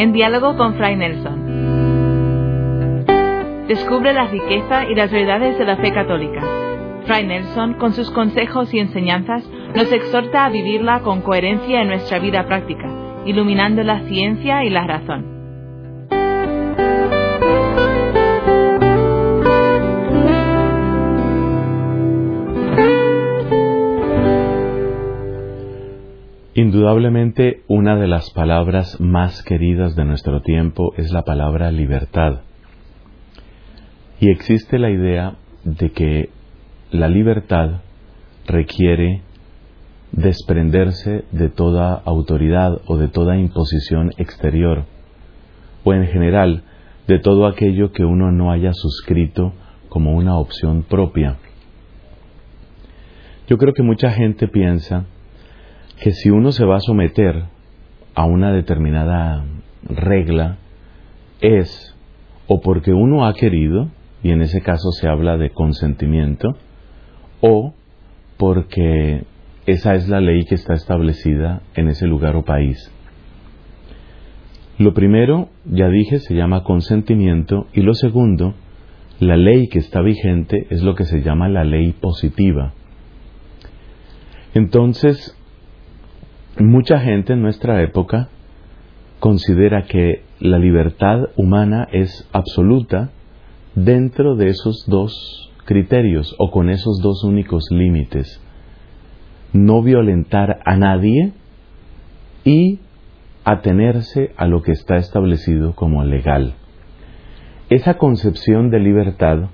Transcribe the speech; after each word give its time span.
en 0.00 0.14
diálogo 0.14 0.56
con 0.56 0.76
Fray 0.76 0.96
Nelson. 0.96 3.04
Descubre 3.68 4.14
la 4.14 4.28
riqueza 4.28 4.86
y 4.86 4.94
las 4.94 5.10
verdades 5.10 5.58
de 5.58 5.66
la 5.66 5.76
fe 5.76 5.92
católica. 5.92 6.40
Fray 7.04 7.26
Nelson, 7.26 7.74
con 7.74 7.92
sus 7.92 8.10
consejos 8.10 8.72
y 8.72 8.78
enseñanzas, 8.78 9.46
nos 9.74 9.92
exhorta 9.92 10.46
a 10.46 10.48
vivirla 10.48 11.00
con 11.00 11.20
coherencia 11.20 11.82
en 11.82 11.88
nuestra 11.88 12.18
vida 12.18 12.46
práctica, 12.46 12.88
iluminando 13.26 13.82
la 13.82 14.00
ciencia 14.08 14.64
y 14.64 14.70
la 14.70 14.86
razón. 14.86 15.39
Indudablemente 26.72 27.64
una 27.66 27.96
de 27.96 28.06
las 28.06 28.30
palabras 28.30 29.00
más 29.00 29.42
queridas 29.42 29.96
de 29.96 30.04
nuestro 30.04 30.40
tiempo 30.40 30.94
es 30.96 31.10
la 31.10 31.22
palabra 31.22 31.72
libertad. 31.72 32.42
Y 34.20 34.30
existe 34.30 34.78
la 34.78 34.88
idea 34.88 35.34
de 35.64 35.90
que 35.90 36.30
la 36.92 37.08
libertad 37.08 37.80
requiere 38.46 39.22
desprenderse 40.12 41.24
de 41.32 41.48
toda 41.48 41.92
autoridad 42.04 42.80
o 42.86 42.98
de 42.98 43.08
toda 43.08 43.36
imposición 43.36 44.12
exterior, 44.16 44.84
o 45.82 45.92
en 45.92 46.06
general 46.06 46.62
de 47.08 47.18
todo 47.18 47.48
aquello 47.48 47.90
que 47.90 48.04
uno 48.04 48.30
no 48.30 48.52
haya 48.52 48.70
suscrito 48.74 49.54
como 49.88 50.12
una 50.12 50.38
opción 50.38 50.84
propia. 50.84 51.36
Yo 53.48 53.58
creo 53.58 53.74
que 53.74 53.82
mucha 53.82 54.12
gente 54.12 54.46
piensa 54.46 55.06
que 56.00 56.12
si 56.12 56.30
uno 56.30 56.50
se 56.52 56.64
va 56.64 56.76
a 56.76 56.80
someter 56.80 57.44
a 58.14 58.24
una 58.24 58.52
determinada 58.52 59.44
regla, 59.84 60.56
es 61.40 61.94
o 62.46 62.60
porque 62.60 62.92
uno 62.92 63.26
ha 63.26 63.34
querido, 63.34 63.88
y 64.22 64.30
en 64.30 64.42
ese 64.42 64.60
caso 64.60 64.90
se 64.92 65.08
habla 65.08 65.36
de 65.36 65.50
consentimiento, 65.50 66.56
o 67.40 67.74
porque 68.36 69.24
esa 69.66 69.94
es 69.94 70.08
la 70.08 70.20
ley 70.20 70.44
que 70.46 70.54
está 70.54 70.74
establecida 70.74 71.62
en 71.74 71.88
ese 71.88 72.06
lugar 72.06 72.34
o 72.34 72.44
país. 72.44 72.90
Lo 74.78 74.94
primero, 74.94 75.50
ya 75.66 75.88
dije, 75.88 76.18
se 76.18 76.34
llama 76.34 76.64
consentimiento 76.64 77.66
y 77.74 77.82
lo 77.82 77.92
segundo, 77.92 78.54
la 79.18 79.36
ley 79.36 79.68
que 79.68 79.78
está 79.78 80.00
vigente 80.00 80.66
es 80.70 80.82
lo 80.82 80.94
que 80.94 81.04
se 81.04 81.20
llama 81.20 81.50
la 81.50 81.64
ley 81.64 81.92
positiva. 81.92 82.72
Entonces, 84.54 85.36
Mucha 86.58 86.98
gente 86.98 87.32
en 87.32 87.42
nuestra 87.42 87.80
época 87.82 88.28
considera 89.18 89.84
que 89.84 90.24
la 90.40 90.58
libertad 90.58 91.28
humana 91.36 91.86
es 91.92 92.28
absoluta 92.32 93.10
dentro 93.74 94.34
de 94.34 94.48
esos 94.48 94.84
dos 94.86 95.52
criterios 95.64 96.34
o 96.38 96.50
con 96.50 96.68
esos 96.68 97.00
dos 97.02 97.22
únicos 97.24 97.64
límites. 97.70 98.42
No 99.52 99.82
violentar 99.82 100.60
a 100.64 100.76
nadie 100.76 101.32
y 102.44 102.80
atenerse 103.44 104.32
a 104.36 104.46
lo 104.46 104.62
que 104.62 104.72
está 104.72 104.96
establecido 104.96 105.74
como 105.74 106.04
legal. 106.04 106.54
Esa 107.68 107.96
concepción 107.96 108.70
de 108.70 108.80
libertad 108.80 109.50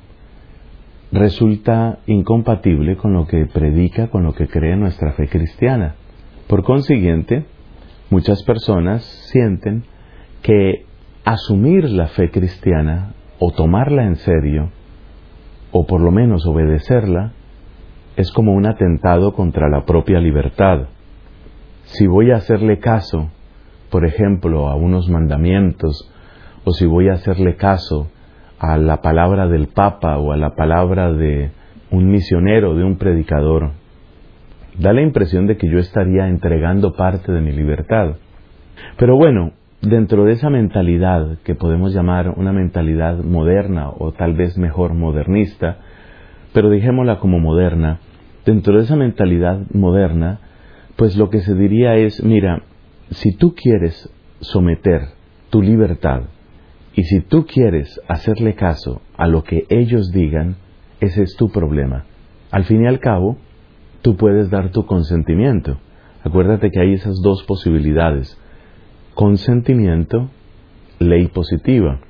resulta 1.12 1.98
incompatible 2.06 2.96
con 2.96 3.12
lo 3.12 3.26
que 3.26 3.46
predica, 3.46 4.08
con 4.08 4.24
lo 4.24 4.34
que 4.34 4.48
cree 4.48 4.76
nuestra 4.76 5.12
fe 5.12 5.28
cristiana. 5.28 5.94
Por 6.48 6.62
consiguiente, 6.62 7.44
muchas 8.08 8.44
personas 8.44 9.04
sienten 9.32 9.84
que 10.42 10.84
asumir 11.24 11.90
la 11.90 12.06
fe 12.06 12.30
cristiana 12.30 13.14
o 13.40 13.50
tomarla 13.50 14.04
en 14.04 14.14
serio, 14.16 14.70
o 15.72 15.86
por 15.86 16.00
lo 16.00 16.12
menos 16.12 16.46
obedecerla, 16.46 17.32
es 18.16 18.30
como 18.30 18.52
un 18.52 18.64
atentado 18.66 19.34
contra 19.34 19.68
la 19.68 19.84
propia 19.84 20.20
libertad. 20.20 20.86
Si 21.84 22.06
voy 22.06 22.30
a 22.30 22.36
hacerle 22.36 22.78
caso, 22.78 23.28
por 23.90 24.06
ejemplo, 24.06 24.68
a 24.68 24.76
unos 24.76 25.08
mandamientos, 25.08 26.12
o 26.64 26.72
si 26.72 26.86
voy 26.86 27.08
a 27.08 27.14
hacerle 27.14 27.56
caso 27.56 28.08
a 28.60 28.78
la 28.78 29.02
palabra 29.02 29.48
del 29.48 29.66
Papa 29.66 30.16
o 30.18 30.32
a 30.32 30.36
la 30.36 30.54
palabra 30.54 31.12
de 31.12 31.50
un 31.90 32.08
misionero, 32.08 32.74
de 32.74 32.84
un 32.84 32.98
predicador, 32.98 33.72
da 34.78 34.92
la 34.92 35.02
impresión 35.02 35.46
de 35.46 35.56
que 35.56 35.68
yo 35.68 35.78
estaría 35.78 36.28
entregando 36.28 36.92
parte 36.94 37.32
de 37.32 37.40
mi 37.40 37.52
libertad. 37.52 38.16
Pero 38.98 39.16
bueno, 39.16 39.52
dentro 39.82 40.24
de 40.24 40.32
esa 40.32 40.50
mentalidad 40.50 41.38
que 41.44 41.54
podemos 41.54 41.94
llamar 41.94 42.30
una 42.36 42.52
mentalidad 42.52 43.18
moderna 43.18 43.90
o 43.90 44.12
tal 44.12 44.34
vez 44.34 44.58
mejor 44.58 44.94
modernista, 44.94 45.78
pero 46.52 46.70
dijémosla 46.70 47.18
como 47.18 47.38
moderna, 47.38 48.00
dentro 48.44 48.76
de 48.76 48.84
esa 48.84 48.96
mentalidad 48.96 49.60
moderna, 49.72 50.40
pues 50.96 51.16
lo 51.16 51.30
que 51.30 51.40
se 51.40 51.54
diría 51.54 51.96
es, 51.96 52.22
mira, 52.24 52.62
si 53.10 53.36
tú 53.36 53.54
quieres 53.54 54.12
someter 54.40 55.02
tu 55.50 55.62
libertad 55.62 56.22
y 56.94 57.04
si 57.04 57.20
tú 57.20 57.46
quieres 57.46 58.00
hacerle 58.08 58.54
caso 58.54 59.02
a 59.16 59.26
lo 59.26 59.44
que 59.44 59.66
ellos 59.68 60.10
digan, 60.12 60.56
ese 61.00 61.22
es 61.22 61.36
tu 61.36 61.50
problema. 61.50 62.04
Al 62.50 62.64
fin 62.64 62.84
y 62.84 62.86
al 62.86 63.00
cabo, 63.00 63.36
tú 64.02 64.16
puedes 64.16 64.50
dar 64.50 64.70
tu 64.70 64.86
consentimiento. 64.86 65.78
Acuérdate 66.22 66.70
que 66.70 66.80
hay 66.80 66.94
esas 66.94 67.20
dos 67.22 67.44
posibilidades. 67.44 68.38
Consentimiento, 69.14 70.28
ley 70.98 71.28
positiva. 71.28 72.00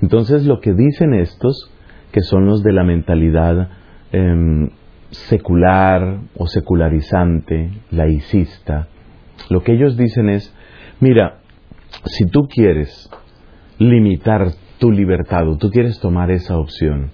Entonces 0.00 0.46
lo 0.46 0.60
que 0.60 0.72
dicen 0.72 1.14
estos, 1.14 1.70
que 2.12 2.20
son 2.20 2.46
los 2.46 2.62
de 2.62 2.72
la 2.72 2.84
mentalidad 2.84 3.68
em, 4.12 4.70
secular 5.10 6.20
o 6.36 6.46
secularizante, 6.46 7.70
laicista, 7.90 8.88
lo 9.50 9.62
que 9.62 9.74
ellos 9.74 9.96
dicen 9.96 10.28
es, 10.28 10.54
mira, 11.00 11.40
si 12.04 12.26
tú 12.26 12.48
quieres 12.48 13.10
limitar 13.78 14.52
tu 14.78 14.90
libertad 14.90 15.48
o 15.48 15.56
tú 15.56 15.70
quieres 15.70 16.00
tomar 16.00 16.30
esa 16.30 16.56
opción, 16.56 17.10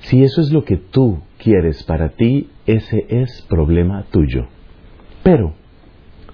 si 0.00 0.22
eso 0.22 0.40
es 0.40 0.52
lo 0.52 0.64
que 0.64 0.76
tú 0.76 1.20
quieres 1.38 1.82
para 1.84 2.10
ti, 2.10 2.50
ese 2.66 3.06
es 3.08 3.46
problema 3.48 4.04
tuyo. 4.10 4.46
Pero 5.22 5.54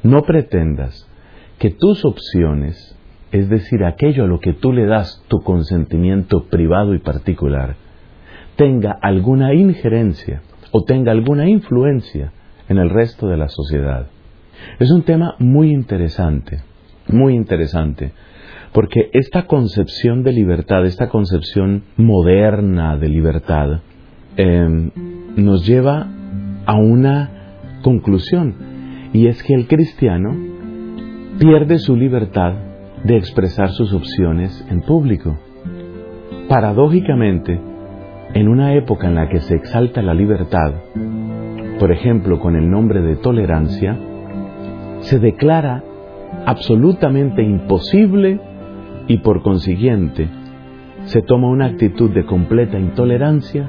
no 0.02 0.22
pretendas 0.22 1.08
que 1.58 1.70
tus 1.70 2.04
opciones, 2.04 2.98
es 3.32 3.48
decir, 3.48 3.84
aquello 3.84 4.24
a 4.24 4.26
lo 4.28 4.40
que 4.40 4.52
tú 4.52 4.72
le 4.72 4.86
das 4.86 5.24
tu 5.28 5.42
consentimiento 5.42 6.44
privado 6.44 6.94
y 6.94 6.98
particular, 6.98 7.76
tenga 8.56 8.92
alguna 9.00 9.54
injerencia 9.54 10.42
o 10.72 10.84
tenga 10.84 11.12
alguna 11.12 11.48
influencia 11.48 12.32
en 12.68 12.78
el 12.78 12.90
resto 12.90 13.28
de 13.28 13.36
la 13.36 13.48
sociedad. 13.48 14.08
Es 14.78 14.90
un 14.90 15.02
tema 15.02 15.34
muy 15.38 15.70
interesante, 15.70 16.62
muy 17.08 17.34
interesante, 17.34 18.12
porque 18.72 19.10
esta 19.12 19.46
concepción 19.46 20.22
de 20.22 20.32
libertad, 20.32 20.84
esta 20.84 21.08
concepción 21.08 21.84
moderna 21.96 22.96
de 22.96 23.08
libertad, 23.08 23.80
em, 24.36 24.90
nos 25.36 25.66
lleva 25.66 26.06
a 26.66 26.74
una 26.74 27.30
conclusión, 27.82 28.54
y 29.12 29.26
es 29.26 29.42
que 29.42 29.54
el 29.54 29.66
cristiano 29.68 30.34
pierde 31.38 31.78
su 31.78 31.96
libertad 31.96 32.54
de 33.04 33.16
expresar 33.16 33.70
sus 33.70 33.92
opciones 33.92 34.66
en 34.70 34.80
público. 34.80 35.36
Paradójicamente, 36.48 37.60
en 38.34 38.48
una 38.48 38.74
época 38.74 39.08
en 39.08 39.14
la 39.14 39.28
que 39.28 39.40
se 39.40 39.54
exalta 39.54 40.02
la 40.02 40.14
libertad, 40.14 40.72
por 41.78 41.92
ejemplo 41.92 42.40
con 42.40 42.56
el 42.56 42.70
nombre 42.70 43.02
de 43.02 43.16
tolerancia, 43.16 43.96
se 45.00 45.18
declara 45.18 45.82
absolutamente 46.46 47.42
imposible 47.42 48.40
y 49.06 49.18
por 49.18 49.42
consiguiente 49.42 50.28
se 51.04 51.20
toma 51.20 51.48
una 51.48 51.66
actitud 51.66 52.10
de 52.10 52.24
completa 52.24 52.78
intolerancia 52.78 53.68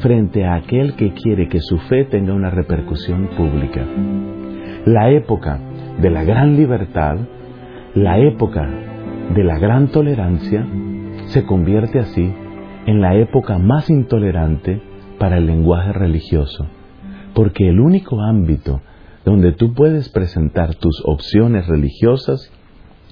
frente 0.00 0.44
a 0.44 0.54
aquel 0.54 0.94
que 0.96 1.12
quiere 1.12 1.48
que 1.48 1.60
su 1.60 1.78
fe 1.78 2.04
tenga 2.04 2.34
una 2.34 2.50
repercusión 2.50 3.28
pública. 3.36 3.84
La 4.86 5.10
época 5.10 5.58
de 6.00 6.10
la 6.10 6.24
gran 6.24 6.56
libertad, 6.56 7.16
la 7.94 8.18
época 8.18 8.68
de 9.34 9.44
la 9.44 9.58
gran 9.58 9.88
tolerancia, 9.88 10.66
se 11.26 11.44
convierte 11.44 11.98
así 11.98 12.32
en 12.86 13.00
la 13.00 13.14
época 13.14 13.58
más 13.58 13.88
intolerante 13.88 14.82
para 15.18 15.38
el 15.38 15.46
lenguaje 15.46 15.92
religioso, 15.92 16.66
porque 17.34 17.68
el 17.68 17.80
único 17.80 18.20
ámbito 18.20 18.82
donde 19.24 19.52
tú 19.52 19.72
puedes 19.72 20.10
presentar 20.10 20.74
tus 20.74 21.02
opciones 21.06 21.66
religiosas 21.66 22.52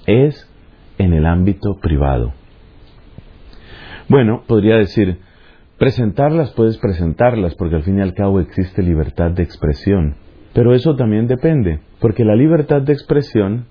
es 0.05 0.47
en 0.97 1.13
el 1.13 1.25
ámbito 1.25 1.75
privado. 1.81 2.33
Bueno, 4.09 4.43
podría 4.45 4.77
decir, 4.77 5.19
presentarlas 5.77 6.51
puedes 6.51 6.77
presentarlas 6.77 7.55
porque 7.55 7.75
al 7.75 7.83
fin 7.83 7.97
y 7.97 8.01
al 8.01 8.13
cabo 8.13 8.39
existe 8.39 8.81
libertad 8.81 9.31
de 9.31 9.43
expresión, 9.43 10.15
pero 10.53 10.73
eso 10.73 10.95
también 10.95 11.27
depende, 11.27 11.79
porque 11.99 12.23
la 12.23 12.35
libertad 12.35 12.81
de 12.81 12.93
expresión 12.93 13.65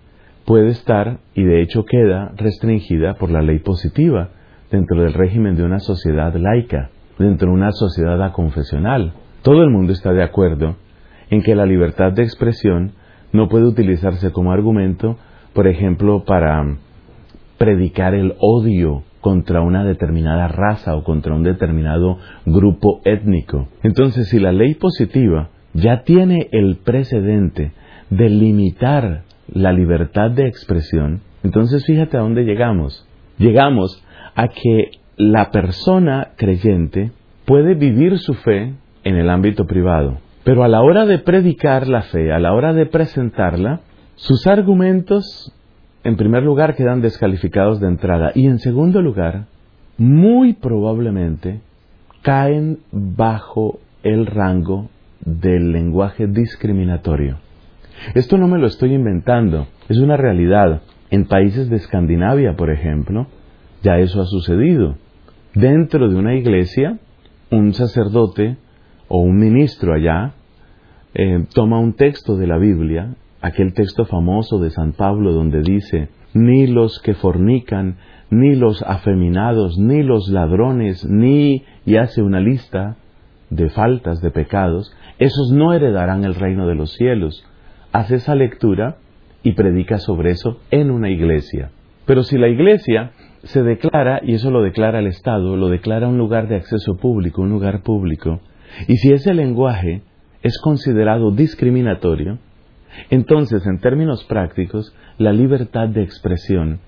puede 0.45 0.69
estar, 0.69 1.19
y 1.35 1.45
de 1.45 1.63
hecho 1.63 1.85
queda, 1.85 2.33
restringida 2.37 3.15
por 3.15 3.31
la 3.31 3.43
ley 3.43 3.61
positiva 3.61 4.31
dentro 4.71 5.03
del 5.03 5.13
régimen 5.13 5.57
de 5.57 5.63
una 5.63 5.79
sociedad 5.79 6.35
laica, 6.35 6.91
dentro 7.19 7.49
de 7.49 7.55
una 7.55 7.73
sociedad 7.73 8.21
aconfesional. 8.23 9.13
Todo 9.43 9.63
el 9.63 9.71
mundo 9.71 9.93
está 9.93 10.13
de 10.13 10.23
acuerdo 10.23 10.77
en 11.31 11.43
que 11.43 11.55
la 11.55 11.67
libertad 11.67 12.13
de 12.13 12.23
expresión 12.23 12.93
no 13.33 13.49
puede 13.49 13.65
utilizarse 13.65 14.33
como 14.33 14.53
argumento, 14.53 15.17
por 15.53 15.67
ejemplo, 15.67 16.25
para 16.25 16.65
predicar 17.59 18.15
el 18.15 18.35
odio 18.39 19.05
contra 19.23 19.63
una 19.63 19.85
determinada 19.85 20.49
raza 20.49 20.97
o 20.97 21.05
contra 21.05 21.33
un 21.33 21.45
determinado 21.45 22.19
grupo 22.45 23.01
étnico. 23.05 23.69
Entonces, 23.83 24.29
si 24.29 24.41
la 24.41 24.53
ley 24.53 24.75
positiva 24.75 25.49
ya 25.73 26.03
tiene 26.03 26.49
el 26.51 26.77
precedente 26.85 27.73
de 28.11 28.29
limitar 28.29 29.23
la 29.47 29.73
libertad 29.73 30.33
de 30.33 30.49
expresión, 30.49 31.21
entonces 31.45 31.87
fíjate 31.87 32.17
a 32.17 32.21
dónde 32.21 32.43
llegamos. 32.43 33.09
Llegamos 33.39 34.05
a 34.35 34.49
que 34.49 34.91
la 35.17 35.51
persona 35.51 36.33
creyente 36.37 37.13
puede 37.45 37.75
vivir 37.75 38.19
su 38.19 38.35
fe 38.35 38.75
en 39.05 39.17
el 39.17 39.31
ámbito 39.31 39.67
privado, 39.67 40.19
pero 40.43 40.65
a 40.65 40.69
la 40.69 40.83
hora 40.83 41.07
de 41.07 41.21
predicar 41.21 41.87
la 41.87 42.03
fe, 42.03 42.33
a 42.33 42.41
la 42.41 42.53
hora 42.55 42.73
de 42.73 42.87
presentarla, 42.87 43.81
sus 44.17 44.49
argumentos, 44.49 45.55
en 46.05 46.17
primer 46.17 46.43
lugar, 46.43 46.75
quedan 46.75 47.01
descalificados 47.01 47.81
de 47.81 47.89
entrada 47.89 48.33
y 48.35 48.47
en 48.47 48.59
segundo 48.59 49.03
lugar, 49.03 49.47
muy 49.99 50.55
probablemente 50.55 51.61
caen 52.23 52.79
bajo 52.91 53.79
el 54.03 54.27
rango 54.27 54.89
del 55.25 55.73
lenguaje 55.73 56.27
discriminatorio. 56.27 57.39
Esto 58.15 58.37
no 58.37 58.49
me 58.49 58.59
lo 58.59 58.67
estoy 58.67 58.95
inventando, 58.95 59.69
es 59.89 59.99
una 59.99 60.17
realidad. 60.17 60.83
En 61.11 61.27
países 61.27 61.69
de 61.69 61.77
Escandinavia, 61.77 62.57
por 62.57 62.71
ejemplo, 62.71 63.27
ya 63.83 63.99
eso 63.99 64.21
ha 64.23 64.27
sucedido. 64.27 64.97
Dentro 65.55 66.09
de 66.09 66.17
una 66.17 66.35
iglesia, 66.35 66.99
un 67.51 67.75
sacerdote 67.75 68.57
o 69.09 69.19
un 69.19 69.37
ministro 69.37 69.93
allá 69.93 70.33
eh, 71.15 71.45
toma 71.55 71.79
un 71.79 71.93
texto 71.93 72.37
de 72.37 72.47
la 72.47 72.57
Biblia, 72.57 73.15
aquel 73.43 73.75
texto 73.75 74.07
famoso 74.07 74.59
de 74.59 74.71
San 74.71 74.93
Pablo 74.93 75.33
donde 75.33 75.61
dice, 75.63 76.09
ni 76.33 76.67
los 76.67 77.01
que 77.01 77.15
fornican, 77.15 77.97
ni 78.31 78.55
los 78.55 78.83
afeminados, 78.83 79.77
ni 79.79 80.03
los 80.03 80.29
ladrones, 80.29 81.05
ni, 81.05 81.65
y 81.85 81.97
hace 81.97 82.23
una 82.23 82.41
lista 82.41 82.97
de 83.51 83.69
faltas, 83.69 84.23
de 84.23 84.31
pecados, 84.31 84.97
esos 85.19 85.53
no 85.53 85.75
heredarán 85.75 86.25
el 86.25 86.35
reino 86.35 86.67
de 86.67 86.75
los 86.75 86.93
cielos. 86.93 87.45
Hace 87.93 88.15
esa 88.15 88.35
lectura 88.35 88.97
y 89.43 89.53
predica 89.53 89.99
sobre 89.99 90.31
eso 90.31 90.59
en 90.71 90.91
una 90.91 91.11
iglesia. 91.11 91.71
Pero 92.07 92.23
si 92.23 92.39
la 92.39 92.49
iglesia 92.49 93.11
se 93.43 93.63
declara, 93.63 94.21
y 94.23 94.35
eso 94.35 94.51
lo 94.51 94.63
declara 94.63 95.01
el 95.01 95.09
Estado, 95.09 95.57
lo 95.57 95.69
declara 95.69 96.09
un 96.09 96.17
lugar 96.17 96.49
de 96.49 96.57
acceso 96.57 96.97
público, 96.97 97.43
un 97.43 97.51
lugar 97.51 97.83
público, 97.83 98.41
y 98.89 98.97
si 98.97 99.13
ese 99.13 99.35
lenguaje 99.35 100.03
es 100.43 100.59
considerado 100.59 101.33
discriminatorio, 101.33 102.39
entonces 103.11 103.67
en 103.67 103.79
términos 103.79 104.25
prácticos, 104.25 104.95
la 105.19 105.33
libertad 105.33 105.89
de 105.89 106.03
expresión, 106.03 106.81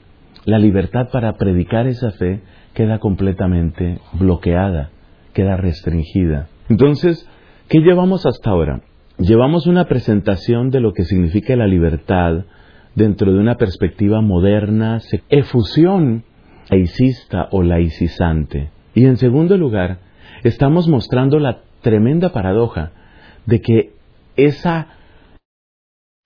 la 0.45 0.59
libertad 0.59 1.09
para 1.11 1.35
predicar 1.35 1.87
esa 1.87 2.11
fe 2.12 2.41
queda 2.75 2.99
completamente 2.99 4.01
bloqueada, 4.12 4.91
queda 5.33 5.56
restringida. 5.56 6.49
Entonces, 6.69 7.29
¿qué 7.69 7.81
llevamos 7.81 8.27
hasta 8.27 8.51
ahora? 8.51 8.83
Llevamos 9.19 9.67
una 9.67 9.87
presentación 9.87 10.71
de 10.71 10.81
lo 10.81 10.93
que 10.93 11.05
significa 11.05 11.56
la 11.56 11.67
libertad 11.67 12.45
dentro 12.95 13.33
de 13.33 13.39
una 13.39 13.56
perspectiva 13.56 14.21
moderna, 14.21 15.01
efusión 15.29 16.25
laicista 16.71 17.49
o 17.51 17.62
laicizante. 17.62 18.71
Y 18.95 19.05
en 19.06 19.17
segundo 19.17 19.56
lugar, 19.56 19.99
estamos 20.43 20.89
mostrando 20.89 21.39
la 21.39 21.61
tremenda 21.83 22.31
paradoja 22.33 22.93
de 23.47 23.61
que 23.61 23.93
esa 24.37 24.89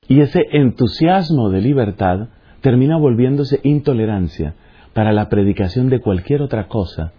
y 0.08 0.20
ese 0.20 0.40
entusiasmo 0.52 1.50
de 1.50 1.60
libertad 1.60 2.28
termina 2.60 2.96
volviéndose 2.96 3.60
intolerancia 3.62 4.54
para 4.94 5.12
la 5.12 5.28
predicación 5.28 5.90
de 5.90 6.00
cualquier 6.00 6.42
otra 6.42 6.66
cosa 6.66 7.12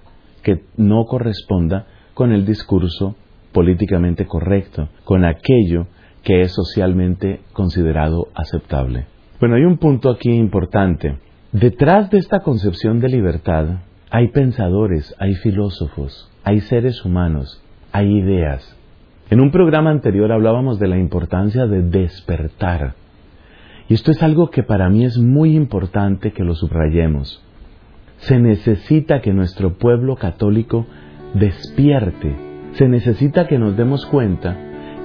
que 0.43 0.63
no 0.75 1.05
corresponda 1.05 1.85
con 2.13 2.31
el 2.31 2.45
discurso 2.45 3.15
políticamente 3.53 4.25
correcto, 4.25 4.89
con 5.05 5.23
aquello 5.23 5.87
que 6.23 6.41
es 6.41 6.51
socialmente 6.51 7.41
considerado 7.53 8.27
aceptable. 8.35 9.05
Bueno, 9.39 9.55
hay 9.55 9.63
un 9.63 9.77
punto 9.77 10.09
aquí 10.09 10.31
importante. 10.31 11.17
Detrás 11.51 12.09
de 12.09 12.17
esta 12.17 12.41
concepción 12.41 12.99
de 12.99 13.09
libertad 13.09 13.79
hay 14.11 14.29
pensadores, 14.29 15.15
hay 15.19 15.35
filósofos, 15.35 16.31
hay 16.43 16.59
seres 16.61 17.05
humanos, 17.05 17.63
hay 17.91 18.17
ideas. 18.17 18.75
En 19.29 19.39
un 19.39 19.51
programa 19.51 19.91
anterior 19.91 20.31
hablábamos 20.31 20.79
de 20.79 20.87
la 20.87 20.97
importancia 20.97 21.67
de 21.67 21.83
despertar. 21.83 22.95
Y 23.87 23.93
esto 23.93 24.11
es 24.11 24.23
algo 24.23 24.49
que 24.49 24.63
para 24.63 24.89
mí 24.89 25.05
es 25.05 25.17
muy 25.17 25.55
importante 25.55 26.31
que 26.31 26.43
lo 26.43 26.55
subrayemos. 26.55 27.43
Se 28.17 28.39
necesita 28.39 29.21
que 29.21 29.33
nuestro 29.33 29.73
pueblo 29.77 30.15
católico 30.15 30.85
despierte 31.33 32.49
se 32.73 32.87
necesita 32.87 33.47
que 33.47 33.57
nos 33.57 33.75
demos 33.75 34.05
cuenta 34.05 34.55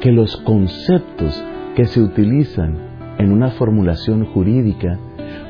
que 0.01 0.13
los 0.13 0.37
conceptos 0.39 1.45
que 1.77 1.87
se 1.87 2.01
utilizan 2.01 2.77
en 3.19 3.33
una 3.33 3.51
formulación 3.51 4.25
jurídica 4.27 4.99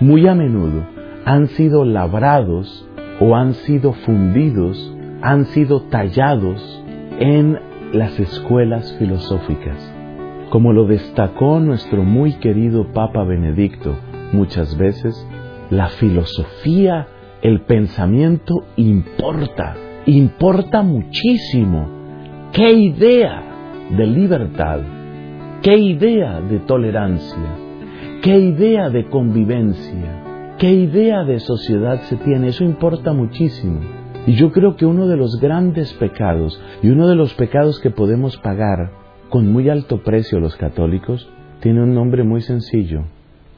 muy 0.00 0.26
a 0.26 0.34
menudo 0.34 0.86
han 1.24 1.48
sido 1.48 1.84
labrados 1.84 2.88
o 3.20 3.36
han 3.36 3.54
sido 3.54 3.92
fundidos, 3.92 4.94
han 5.22 5.46
sido 5.46 5.82
tallados 5.82 6.84
en 7.18 7.58
las 7.94 8.20
escuelas 8.20 8.94
filosóficas. 8.98 9.92
Como 10.50 10.72
lo 10.72 10.84
destacó 10.84 11.60
nuestro 11.60 12.04
muy 12.04 12.34
querido 12.34 12.92
Papa 12.92 13.24
Benedicto 13.24 13.96
muchas 14.32 14.76
veces, 14.76 15.26
la 15.70 15.88
filosofía, 15.88 17.06
el 17.40 17.62
pensamiento 17.62 18.54
importa, 18.76 19.74
importa 20.06 20.82
muchísimo 20.82 22.04
¿Qué 22.54 22.72
idea 22.72 23.42
de 23.90 24.06
libertad? 24.06 24.78
¿Qué 25.60 25.76
idea 25.76 26.40
de 26.40 26.60
tolerancia? 26.60 27.56
¿Qué 28.22 28.38
idea 28.38 28.90
de 28.90 29.08
convivencia? 29.08 30.54
¿Qué 30.56 30.70
idea 30.70 31.24
de 31.24 31.40
sociedad 31.40 32.00
se 32.02 32.16
tiene? 32.16 32.50
Eso 32.50 32.62
importa 32.62 33.12
muchísimo. 33.12 33.80
Y 34.26 34.34
yo 34.34 34.52
creo 34.52 34.76
que 34.76 34.86
uno 34.86 35.06
de 35.06 35.16
los 35.16 35.38
grandes 35.40 35.92
pecados 35.94 36.60
y 36.82 36.88
uno 36.88 37.08
de 37.08 37.14
los 37.14 37.34
pecados 37.34 37.78
que 37.80 37.90
podemos 37.90 38.36
pagar 38.38 38.90
con 39.28 39.52
muy 39.52 39.68
alto 39.68 40.02
precio 40.02 40.40
los 40.40 40.56
católicos 40.56 41.28
tiene 41.60 41.82
un 41.82 41.94
nombre 41.94 42.24
muy 42.24 42.40
sencillo, 42.40 43.04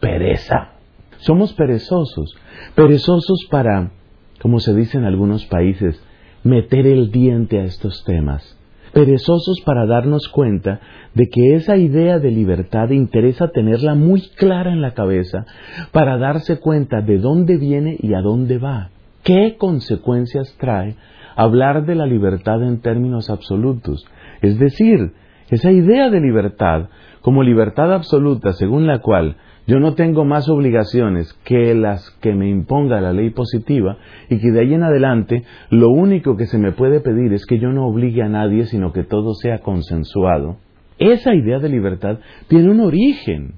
pereza. 0.00 0.72
Somos 1.18 1.52
perezosos, 1.54 2.36
perezosos 2.74 3.46
para, 3.50 3.92
como 4.40 4.60
se 4.60 4.74
dice 4.74 4.98
en 4.98 5.04
algunos 5.04 5.46
países, 5.46 6.02
meter 6.42 6.86
el 6.86 7.10
diente 7.10 7.60
a 7.60 7.64
estos 7.64 8.04
temas 8.04 8.56
perezosos 8.96 9.60
para 9.60 9.84
darnos 9.84 10.26
cuenta 10.28 10.80
de 11.12 11.28
que 11.28 11.54
esa 11.54 11.76
idea 11.76 12.18
de 12.18 12.30
libertad 12.30 12.88
interesa 12.88 13.48
tenerla 13.48 13.94
muy 13.94 14.22
clara 14.36 14.72
en 14.72 14.80
la 14.80 14.94
cabeza 14.94 15.44
para 15.92 16.16
darse 16.16 16.58
cuenta 16.60 17.02
de 17.02 17.18
dónde 17.18 17.58
viene 17.58 17.98
y 18.00 18.14
a 18.14 18.22
dónde 18.22 18.56
va. 18.56 18.88
¿Qué 19.26 19.56
consecuencias 19.58 20.56
trae 20.56 20.94
hablar 21.34 21.84
de 21.84 21.96
la 21.96 22.06
libertad 22.06 22.62
en 22.62 22.80
términos 22.80 23.28
absolutos? 23.28 24.06
Es 24.40 24.56
decir, 24.60 25.14
esa 25.50 25.72
idea 25.72 26.10
de 26.10 26.20
libertad 26.20 26.90
como 27.22 27.42
libertad 27.42 27.92
absoluta 27.92 28.52
según 28.52 28.86
la 28.86 29.00
cual 29.00 29.36
yo 29.66 29.80
no 29.80 29.94
tengo 29.94 30.24
más 30.24 30.48
obligaciones 30.48 31.32
que 31.44 31.74
las 31.74 32.08
que 32.20 32.34
me 32.34 32.48
imponga 32.48 33.00
la 33.00 33.12
ley 33.12 33.30
positiva 33.30 33.98
y 34.30 34.38
que 34.38 34.52
de 34.52 34.60
ahí 34.60 34.74
en 34.74 34.84
adelante 34.84 35.42
lo 35.70 35.90
único 35.90 36.36
que 36.36 36.46
se 36.46 36.58
me 36.58 36.70
puede 36.70 37.00
pedir 37.00 37.32
es 37.32 37.46
que 37.46 37.58
yo 37.58 37.72
no 37.72 37.84
obligue 37.88 38.22
a 38.22 38.28
nadie, 38.28 38.66
sino 38.66 38.92
que 38.92 39.02
todo 39.02 39.34
sea 39.34 39.58
consensuado. 39.58 40.58
Esa 41.00 41.34
idea 41.34 41.58
de 41.58 41.68
libertad 41.68 42.20
tiene 42.46 42.70
un 42.70 42.78
origen. 42.78 43.54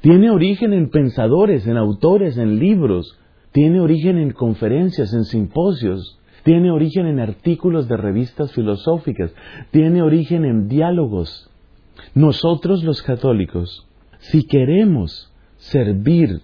Tiene 0.00 0.30
origen 0.30 0.72
en 0.72 0.90
pensadores, 0.90 1.66
en 1.66 1.76
autores, 1.76 2.38
en 2.38 2.60
libros. 2.60 3.18
Tiene 3.52 3.80
origen 3.80 4.18
en 4.18 4.32
conferencias, 4.32 5.12
en 5.12 5.24
simposios. 5.24 6.18
Tiene 6.42 6.70
origen 6.70 7.06
en 7.06 7.20
artículos 7.20 7.86
de 7.88 7.96
revistas 7.96 8.52
filosóficas. 8.52 9.32
Tiene 9.70 10.02
origen 10.02 10.44
en 10.44 10.68
diálogos. 10.68 11.50
Nosotros 12.14 12.82
los 12.82 13.02
católicos, 13.02 13.86
si 14.18 14.46
queremos 14.46 15.32
servir 15.56 16.40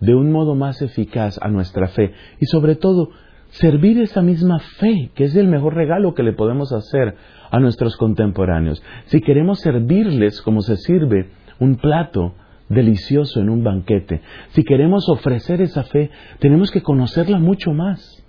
de 0.00 0.14
un 0.14 0.32
modo 0.32 0.54
más 0.54 0.82
eficaz 0.82 1.38
a 1.40 1.48
nuestra 1.48 1.88
fe 1.88 2.12
y 2.40 2.46
sobre 2.46 2.74
todo 2.74 3.10
servir 3.50 4.00
esa 4.00 4.22
misma 4.22 4.58
fe, 4.58 5.10
que 5.14 5.24
es 5.24 5.36
el 5.36 5.48
mejor 5.48 5.74
regalo 5.74 6.14
que 6.14 6.22
le 6.22 6.32
podemos 6.32 6.72
hacer 6.72 7.16
a 7.50 7.58
nuestros 7.58 7.96
contemporáneos. 7.96 8.82
Si 9.06 9.20
queremos 9.20 9.60
servirles 9.60 10.40
como 10.42 10.60
se 10.62 10.76
sirve 10.76 11.30
un 11.58 11.76
plato 11.76 12.34
delicioso 12.70 13.40
en 13.40 13.50
un 13.50 13.62
banquete. 13.62 14.22
Si 14.50 14.64
queremos 14.64 15.08
ofrecer 15.08 15.60
esa 15.60 15.82
fe, 15.82 16.10
tenemos 16.38 16.70
que 16.70 16.82
conocerla 16.82 17.38
mucho 17.38 17.72
más. 17.72 18.24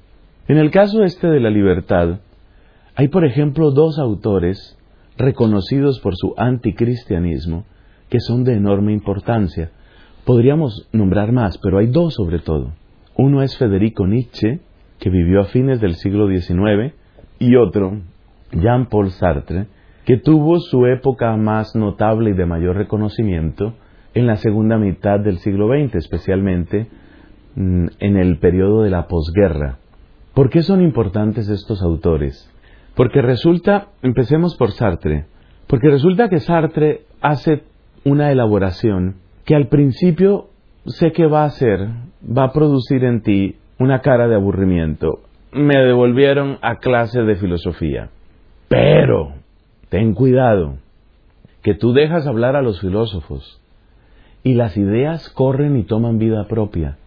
En 0.48 0.58
el 0.58 0.72
caso 0.72 1.04
este 1.04 1.28
de 1.28 1.40
la 1.40 1.50
libertad, 1.50 2.20
hay 2.96 3.08
por 3.08 3.24
ejemplo 3.24 3.72
dos 3.72 3.98
autores 4.00 4.78
reconocidos 5.18 6.00
por 6.02 6.16
su 6.18 6.34
anticristianismo 6.36 7.66
que 8.10 8.20
son 8.20 8.44
de 8.44 8.56
enorme 8.56 8.92
importancia. 8.92 9.72
Podríamos 10.26 10.90
nombrar 10.92 11.32
más, 11.32 11.58
pero 11.60 11.78
hay 11.78 11.88
dos 11.88 12.16
sobre 12.16 12.40
todo. 12.40 12.74
Uno 13.16 13.42
es 13.42 13.58
Federico 13.58 14.08
Nietzsche, 14.08 14.60
que 15.00 15.10
vivió 15.10 15.42
a 15.42 15.46
fines 15.46 15.80
del 15.80 15.96
siglo 15.96 16.28
XIX, 16.28 16.94
y 17.40 17.56
otro, 17.56 18.02
Jean-Paul 18.52 19.12
Sartre, 19.12 19.68
que 20.06 20.18
tuvo 20.18 20.60
su 20.60 20.86
época 20.86 21.36
más 21.38 21.76
notable 21.76 22.32
y 22.32 22.34
de 22.34 22.46
mayor 22.46 22.76
reconocimiento 22.76 23.76
en 24.14 24.28
la 24.28 24.36
segunda 24.38 24.78
mitad 24.78 25.20
del 25.20 25.38
siglo 25.38 25.68
XX, 25.68 25.96
especialmente 25.96 26.88
mm, 27.56 27.88
en 28.00 28.18
el 28.18 28.38
periodo 28.40 28.84
de 28.84 28.90
la 28.90 29.08
posguerra. 29.08 29.78
¿Por 30.34 30.50
qué 30.50 30.64
son 30.64 30.82
importantes 30.82 31.50
estos 31.50 31.82
autores? 31.82 32.50
Porque 32.96 33.22
resulta, 33.22 33.88
empecemos 34.02 34.56
por 34.58 34.72
Sartre, 34.72 35.26
porque 35.68 35.90
resulta 35.90 36.30
que 36.30 36.40
Sartre 36.40 37.02
hace 37.22 37.64
una 38.04 38.32
elaboración 38.32 39.16
que 39.46 39.56
al 39.56 39.68
principio 39.68 40.48
sé 40.86 41.12
que 41.12 41.28
va 41.28 41.44
a 41.44 41.48
hacer, 41.48 41.88
va 42.26 42.46
a 42.46 42.54
producir 42.54 43.04
en 43.04 43.22
ti 43.22 43.56
una 43.80 44.02
cara 44.02 44.28
de 44.28 44.36
aburrimiento. 44.36 45.22
Me 45.54 45.78
devolvieron 45.78 46.58
a 46.62 46.78
clase 46.78 47.22
de 47.24 47.36
filosofía. 47.36 48.10
Pero, 48.68 49.34
ten 49.90 50.14
cuidado, 50.14 50.78
que 51.62 51.76
tú 51.76 51.94
dejas 51.94 52.28
hablar 52.28 52.56
a 52.56 52.62
los 52.62 52.80
filósofos 52.80 53.61
y 54.44 54.56
las 54.56 54.78
ideas 54.78 55.30
corren 55.30 55.78
y 55.78 55.84
toman 55.84 56.18
vida 56.18 56.48
propia. 56.48 56.98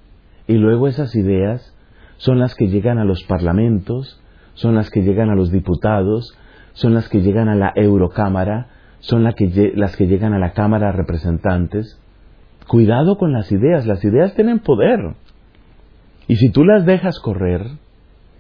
Y 0.47 0.55
luego 0.55 0.89
esas 0.89 1.15
ideas 1.17 1.75
son 2.17 2.39
las 2.39 2.55
que 2.55 2.69
llegan 2.69 2.99
a 2.99 3.05
los 3.05 3.25
parlamentos, 3.25 4.21
son 4.55 4.75
las 4.75 4.91
que 4.91 5.03
llegan 5.03 5.31
a 5.31 5.35
los 5.35 5.51
diputados, 5.51 6.37
son 6.73 6.95
las 6.95 7.09
que 7.09 7.23
llegan 7.23 7.49
a 7.49 7.55
la 7.55 7.73
Eurocámara, 7.75 8.69
son 9.01 9.25
las 9.25 9.35
que, 9.35 9.73
las 9.75 9.97
que 9.97 10.07
llegan 10.07 10.33
a 10.33 10.39
la 10.39 10.53
Cámara 10.53 10.87
de 10.87 10.93
Representantes. 10.93 12.01
Cuidado 12.69 13.19
con 13.19 13.33
las 13.33 13.51
ideas, 13.53 13.87
las 13.87 14.05
ideas 14.05 14.35
tienen 14.35 14.61
poder. 14.61 15.15
Y 16.29 16.37
si 16.37 16.51
tú 16.51 16.65
las 16.65 16.87
dejas 16.87 17.19
correr, 17.21 17.67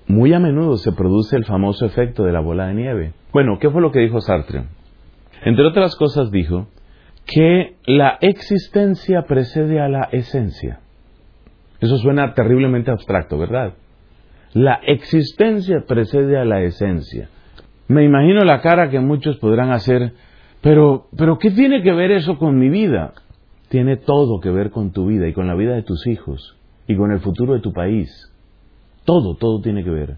muy 0.06 0.32
a 0.32 0.38
menudo 0.38 0.76
se 0.76 0.92
produce 0.92 1.36
el 1.36 1.44
famoso 1.44 1.84
efecto 1.84 2.24
de 2.24 2.32
la 2.32 2.40
bola 2.40 2.68
de 2.68 2.74
nieve. 2.74 3.12
Bueno, 3.32 3.58
¿qué 3.58 3.70
fue 3.70 3.82
lo 3.82 3.90
que 3.90 4.00
dijo 4.00 4.20
Sartre? 4.20 4.64
Entre 5.44 5.66
otras 5.66 5.96
cosas 5.96 6.30
dijo 6.30 6.68
que 7.26 7.76
la 7.86 8.18
existencia 8.20 9.22
precede 9.22 9.80
a 9.80 9.88
la 9.88 10.08
esencia. 10.12 10.80
Eso 11.80 11.98
suena 11.98 12.34
terriblemente 12.34 12.90
abstracto, 12.90 13.38
¿verdad? 13.38 13.74
La 14.52 14.74
existencia 14.86 15.84
precede 15.86 16.38
a 16.38 16.44
la 16.44 16.62
esencia. 16.62 17.28
Me 17.88 18.04
imagino 18.04 18.44
la 18.44 18.60
cara 18.60 18.88
que 18.88 19.00
muchos 19.00 19.36
podrán 19.38 19.70
hacer, 19.70 20.12
pero, 20.60 21.08
pero 21.16 21.38
¿qué 21.38 21.50
tiene 21.50 21.82
que 21.82 21.92
ver 21.92 22.10
eso 22.12 22.38
con 22.38 22.58
mi 22.58 22.68
vida? 22.68 23.12
Tiene 23.68 23.96
todo 23.96 24.40
que 24.40 24.50
ver 24.50 24.70
con 24.70 24.92
tu 24.92 25.06
vida 25.06 25.26
y 25.26 25.32
con 25.32 25.46
la 25.46 25.54
vida 25.54 25.74
de 25.74 25.82
tus 25.82 26.06
hijos 26.06 26.56
y 26.86 26.96
con 26.96 27.10
el 27.12 27.20
futuro 27.20 27.54
de 27.54 27.60
tu 27.60 27.72
país. 27.72 28.32
Todo, 29.04 29.34
todo 29.34 29.60
tiene 29.60 29.84
que 29.84 29.90
ver. 29.90 30.16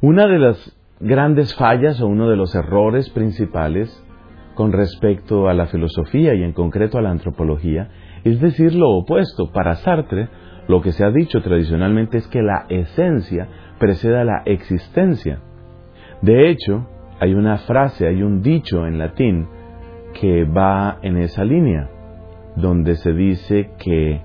Una 0.00 0.26
de 0.26 0.38
las 0.38 0.76
grandes 1.00 1.54
fallas 1.54 2.00
o 2.00 2.06
uno 2.06 2.28
de 2.28 2.36
los 2.36 2.54
errores 2.54 3.08
principales 3.10 4.04
con 4.58 4.72
respecto 4.72 5.48
a 5.48 5.54
la 5.54 5.66
filosofía 5.66 6.34
y 6.34 6.42
en 6.42 6.52
concreto 6.52 6.98
a 6.98 7.00
la 7.00 7.10
antropología 7.10 7.90
es 8.24 8.40
decir 8.40 8.74
lo 8.74 8.90
opuesto. 8.90 9.52
Para 9.52 9.76
Sartre, 9.76 10.28
lo 10.66 10.82
que 10.82 10.90
se 10.90 11.04
ha 11.04 11.12
dicho 11.12 11.40
tradicionalmente 11.42 12.18
es 12.18 12.26
que 12.26 12.42
la 12.42 12.66
esencia 12.68 13.46
precede 13.78 14.18
a 14.18 14.24
la 14.24 14.42
existencia. 14.46 15.38
De 16.22 16.50
hecho, 16.50 16.88
hay 17.20 17.34
una 17.34 17.58
frase, 17.58 18.08
hay 18.08 18.20
un 18.20 18.42
dicho 18.42 18.84
en 18.84 18.98
latín 18.98 19.46
que 20.20 20.42
va 20.42 20.98
en 21.02 21.18
esa 21.18 21.44
línea, 21.44 21.88
donde 22.56 22.96
se 22.96 23.12
dice 23.12 23.70
que 23.78 24.20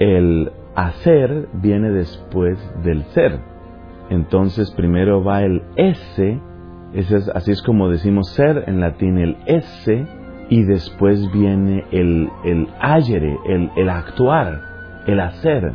el 0.00 0.50
hacer 0.74 1.46
viene 1.62 1.90
después 1.92 2.58
del 2.82 3.04
ser. 3.14 3.38
Entonces 4.10 4.72
primero 4.72 5.22
va 5.22 5.44
el 5.44 5.62
ese, 5.76 6.40
así 7.34 7.52
es 7.52 7.62
como 7.62 7.88
decimos 7.88 8.30
ser 8.30 8.64
en 8.66 8.80
latín, 8.80 9.18
el 9.18 9.36
ese, 9.46 10.06
y 10.48 10.64
después 10.64 11.30
viene 11.32 11.84
el, 11.92 12.28
el 12.44 12.68
ayere, 12.80 13.38
el, 13.46 13.70
el 13.76 13.88
actuar 13.88 14.70
el 15.06 15.20
hacer. 15.20 15.72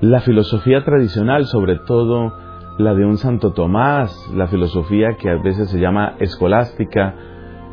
La 0.00 0.20
filosofía 0.20 0.84
tradicional, 0.84 1.46
sobre 1.46 1.76
todo 1.86 2.32
la 2.78 2.94
de 2.94 3.04
un 3.04 3.16
Santo 3.16 3.52
Tomás, 3.52 4.14
la 4.34 4.46
filosofía 4.46 5.16
que 5.20 5.30
a 5.30 5.36
veces 5.36 5.68
se 5.70 5.80
llama 5.80 6.14
escolástica, 6.20 7.14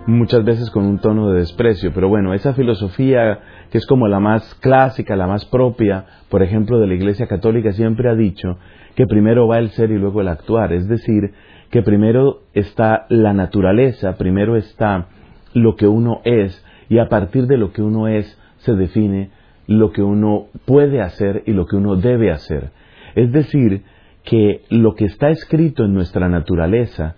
muchas 0.07 0.43
veces 0.43 0.71
con 0.71 0.85
un 0.85 0.99
tono 0.99 1.29
de 1.29 1.39
desprecio, 1.39 1.91
pero 1.93 2.07
bueno, 2.07 2.33
esa 2.33 2.53
filosofía 2.53 3.39
que 3.71 3.77
es 3.77 3.85
como 3.85 4.07
la 4.07 4.19
más 4.19 4.55
clásica, 4.55 5.15
la 5.15 5.27
más 5.27 5.45
propia, 5.45 6.05
por 6.29 6.41
ejemplo, 6.41 6.79
de 6.79 6.87
la 6.87 6.93
Iglesia 6.93 7.27
Católica, 7.27 7.71
siempre 7.71 8.09
ha 8.09 8.15
dicho 8.15 8.57
que 8.95 9.05
primero 9.05 9.47
va 9.47 9.59
el 9.59 9.69
ser 9.69 9.91
y 9.91 9.97
luego 9.97 10.21
el 10.21 10.27
actuar, 10.27 10.73
es 10.73 10.87
decir, 10.87 11.33
que 11.69 11.81
primero 11.81 12.41
está 12.53 13.05
la 13.09 13.33
naturaleza, 13.33 14.17
primero 14.17 14.55
está 14.55 15.07
lo 15.53 15.75
que 15.75 15.87
uno 15.87 16.21
es, 16.23 16.63
y 16.89 16.99
a 16.99 17.09
partir 17.09 17.47
de 17.47 17.57
lo 17.57 17.71
que 17.71 17.81
uno 17.81 18.07
es 18.07 18.39
se 18.57 18.73
define 18.73 19.29
lo 19.67 19.91
que 19.91 20.03
uno 20.03 20.47
puede 20.65 21.01
hacer 21.01 21.43
y 21.45 21.53
lo 21.53 21.65
que 21.65 21.75
uno 21.75 21.95
debe 21.95 22.31
hacer. 22.31 22.71
Es 23.15 23.31
decir, 23.31 23.83
que 24.23 24.63
lo 24.69 24.95
que 24.95 25.05
está 25.05 25.29
escrito 25.29 25.85
en 25.85 25.93
nuestra 25.93 26.27
naturaleza, 26.29 27.15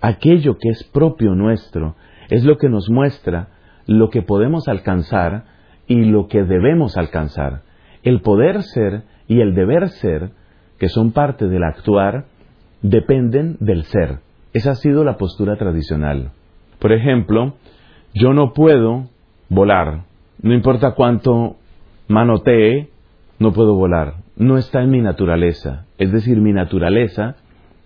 aquello 0.00 0.56
que 0.58 0.68
es 0.68 0.84
propio 0.84 1.34
nuestro, 1.34 1.96
es 2.28 2.44
lo 2.44 2.58
que 2.58 2.68
nos 2.68 2.88
muestra 2.90 3.48
lo 3.86 4.10
que 4.10 4.22
podemos 4.22 4.68
alcanzar 4.68 5.44
y 5.86 6.04
lo 6.04 6.28
que 6.28 6.44
debemos 6.44 6.96
alcanzar. 6.96 7.62
El 8.02 8.20
poder 8.20 8.62
ser 8.62 9.02
y 9.26 9.40
el 9.40 9.54
deber 9.54 9.88
ser, 9.88 10.30
que 10.78 10.88
son 10.88 11.12
parte 11.12 11.48
del 11.48 11.64
actuar, 11.64 12.26
dependen 12.82 13.56
del 13.60 13.84
ser. 13.84 14.18
Esa 14.52 14.72
ha 14.72 14.74
sido 14.74 15.04
la 15.04 15.16
postura 15.16 15.56
tradicional. 15.56 16.32
Por 16.78 16.92
ejemplo, 16.92 17.54
yo 18.14 18.32
no 18.32 18.52
puedo 18.52 19.08
volar, 19.48 20.04
no 20.42 20.54
importa 20.54 20.92
cuánto 20.92 21.56
manotee, 22.08 22.88
no 23.38 23.52
puedo 23.52 23.74
volar. 23.74 24.14
No 24.36 24.58
está 24.58 24.82
en 24.82 24.90
mi 24.90 25.00
naturaleza. 25.00 25.86
Es 25.98 26.12
decir, 26.12 26.40
mi 26.40 26.52
naturaleza 26.52 27.36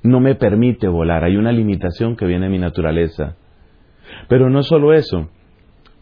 no 0.03 0.21
me 0.21 0.35
permite 0.35 0.89
volar. 0.89 1.25
Hay 1.25 1.37
una 1.37 1.53
limitación 1.53 2.17
que 2.17 2.27
viene 2.27 2.47
de 2.47 2.53
mi 2.53 2.59
naturaleza. 2.59 3.37
Pero 4.29 4.51
no 4.51 4.63
solo 4.63 4.93
eso. 4.93 5.31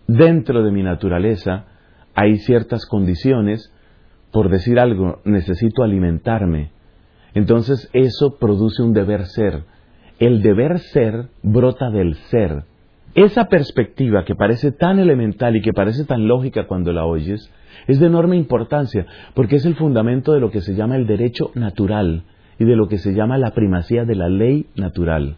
Dentro 0.06 0.62
de 0.62 0.70
mi 0.70 0.82
naturaleza 0.82 1.66
hay 2.14 2.37
ciertas 2.38 2.87
condiciones. 2.87 3.72
Por 4.30 4.49
decir 4.49 4.78
algo, 4.78 5.20
necesito 5.25 5.82
alimentarme. 5.82 6.70
Entonces 7.34 7.88
eso 7.92 8.36
produce 8.38 8.82
un 8.82 8.92
deber 8.92 9.26
ser. 9.26 9.64
El 10.18 10.42
deber 10.42 10.78
ser 10.78 11.28
brota 11.42 11.90
del 11.90 12.14
ser. 12.14 12.64
Esa 13.14 13.48
perspectiva 13.48 14.24
que 14.24 14.34
parece 14.34 14.72
tan 14.72 14.98
elemental 14.98 15.56
y 15.56 15.62
que 15.62 15.72
parece 15.72 16.04
tan 16.04 16.28
lógica 16.28 16.66
cuando 16.66 16.92
la 16.92 17.04
oyes, 17.04 17.50
es 17.86 18.00
de 18.00 18.06
enorme 18.06 18.36
importancia 18.36 19.06
porque 19.34 19.56
es 19.56 19.66
el 19.66 19.74
fundamento 19.74 20.32
de 20.32 20.40
lo 20.40 20.50
que 20.50 20.60
se 20.60 20.74
llama 20.74 20.96
el 20.96 21.06
derecho 21.06 21.50
natural 21.54 22.24
y 22.58 22.64
de 22.64 22.76
lo 22.76 22.88
que 22.88 22.98
se 22.98 23.12
llama 23.12 23.38
la 23.38 23.52
primacía 23.52 24.04
de 24.04 24.14
la 24.14 24.28
ley 24.28 24.66
natural. 24.76 25.36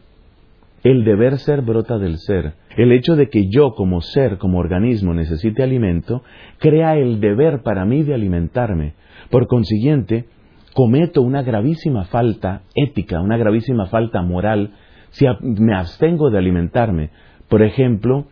El 0.82 1.04
deber 1.04 1.38
ser 1.38 1.62
brota 1.62 1.98
del 1.98 2.18
ser. 2.18 2.52
El 2.76 2.92
hecho 2.92 3.16
de 3.16 3.30
que 3.30 3.48
yo 3.48 3.74
como 3.74 4.02
ser, 4.02 4.36
como 4.36 4.58
organismo, 4.58 5.14
necesite 5.14 5.62
alimento, 5.62 6.22
crea 6.58 6.96
el 6.96 7.20
deber 7.20 7.62
para 7.62 7.86
mí 7.86 8.02
de 8.02 8.12
alimentarme. 8.12 8.92
Por 9.30 9.46
consiguiente, 9.46 10.26
cometo 10.74 11.22
una 11.22 11.42
gravísima 11.42 12.04
falta 12.04 12.62
ética, 12.74 13.20
una 13.20 13.36
gravísima 13.36 13.86
falta 13.86 14.22
moral, 14.22 14.72
si 15.10 15.24
me 15.40 15.74
abstengo 15.74 16.30
de 16.30 16.38
alimentarme. 16.38 17.10
Por 17.48 17.62
ejemplo, 17.62 18.26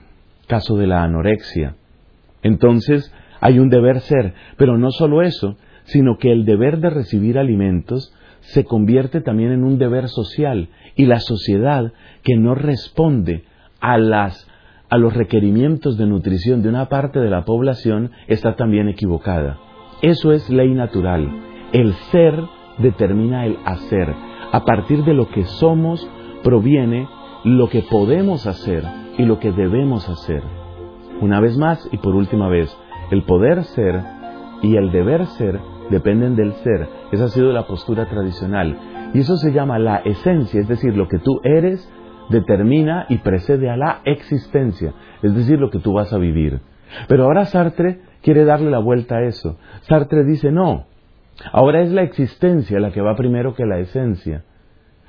caso 0.49 0.77
de 0.77 0.89
la 0.89 1.05
anorexia. 1.05 1.77
Entonces, 2.43 3.15
hay 3.41 3.59
un 3.59 3.71
deber 3.71 4.01
ser, 4.01 4.35
pero 4.57 4.77
no 4.77 4.91
solo 4.91 5.23
eso, 5.23 5.57
sino 5.85 6.19
que 6.19 6.33
el 6.33 6.45
deber 6.45 6.81
de 6.81 6.91
recibir 6.91 7.39
alimentos 7.39 8.15
se 8.41 8.65
convierte 8.65 9.21
también 9.21 9.53
en 9.53 9.63
un 9.63 9.79
deber 9.79 10.09
social 10.09 10.69
y 10.97 11.07
la 11.07 11.21
sociedad 11.21 11.93
que 12.25 12.37
no 12.37 12.55
responde 12.55 13.45
a 13.81 13.99
las 13.99 14.49
a 14.91 14.99
los 14.99 15.15
requerimientos 15.15 15.97
de 15.97 16.05
nutrición 16.05 16.63
de 16.63 16.69
una 16.69 16.91
parte 16.91 17.19
de 17.19 17.31
la 17.31 17.47
población 17.47 18.11
está 18.27 18.57
también 18.57 18.89
equivocada. 18.91 19.59
Eso 20.03 20.33
es 20.33 20.51
ley 20.51 20.75
natural. 20.75 21.52
El 21.73 21.95
ser 22.11 22.35
determina 22.79 23.47
el 23.47 23.59
hacer. 23.64 24.14
A 24.52 24.64
partir 24.64 25.05
de 25.05 25.14
lo 25.14 25.29
que 25.29 25.45
somos 25.45 26.07
proviene 26.43 27.09
lo 27.45 27.69
que 27.69 27.83
podemos 27.83 28.47
hacer 28.47 28.85
y 29.17 29.25
lo 29.25 29.38
que 29.38 29.52
debemos 29.52 30.09
hacer. 30.09 30.43
Una 31.21 31.41
vez 31.41 31.57
más 31.57 31.88
y 31.91 31.97
por 31.99 32.14
última 32.14 32.49
vez, 32.49 32.76
El 33.11 33.25
poder 33.25 33.64
ser 33.64 34.00
y 34.62 34.76
el 34.76 34.91
deber 34.91 35.26
ser 35.26 35.61
dependen 35.91 36.37
del 36.37 36.52
ser. 36.55 36.88
Esa 37.11 37.25
ha 37.25 37.29
sido 37.29 37.52
la 37.52 37.67
postura 37.67 38.07
tradicional. 38.07 39.11
Y 39.12 39.21
eso 39.21 39.37
se 39.37 39.52
llama 39.52 39.79
la 39.79 39.97
esencia, 39.97 40.61
es 40.61 40.69
decir, 40.69 40.97
lo 40.97 41.09
que 41.09 41.19
tú 41.19 41.41
eres 41.45 41.91
determina 42.31 43.07
y 43.09 43.19
precede 43.19 43.69
a 43.69 43.76
la 43.76 44.00
existencia, 44.05 44.95
es 45.23 45.35
decir, 45.35 45.59
lo 45.59 45.69
que 45.69 45.79
tú 45.79 45.93
vas 45.93 46.12
a 46.12 46.19
vivir. 46.19 46.61
Pero 47.09 47.25
ahora 47.25 47.45
Sartre 47.45 48.00
quiere 48.23 48.45
darle 48.45 48.71
la 48.71 48.79
vuelta 48.79 49.17
a 49.17 49.25
eso. 49.25 49.59
Sartre 49.83 50.25
dice, 50.25 50.50
no, 50.50 50.87
ahora 51.53 51.83
es 51.83 51.93
la 51.93 52.03
existencia 52.03 52.81
la 52.81 52.93
que 52.93 53.01
va 53.01 53.17
primero 53.17 53.55
que 53.55 53.67
la 53.67 53.79
esencia. 53.79 54.45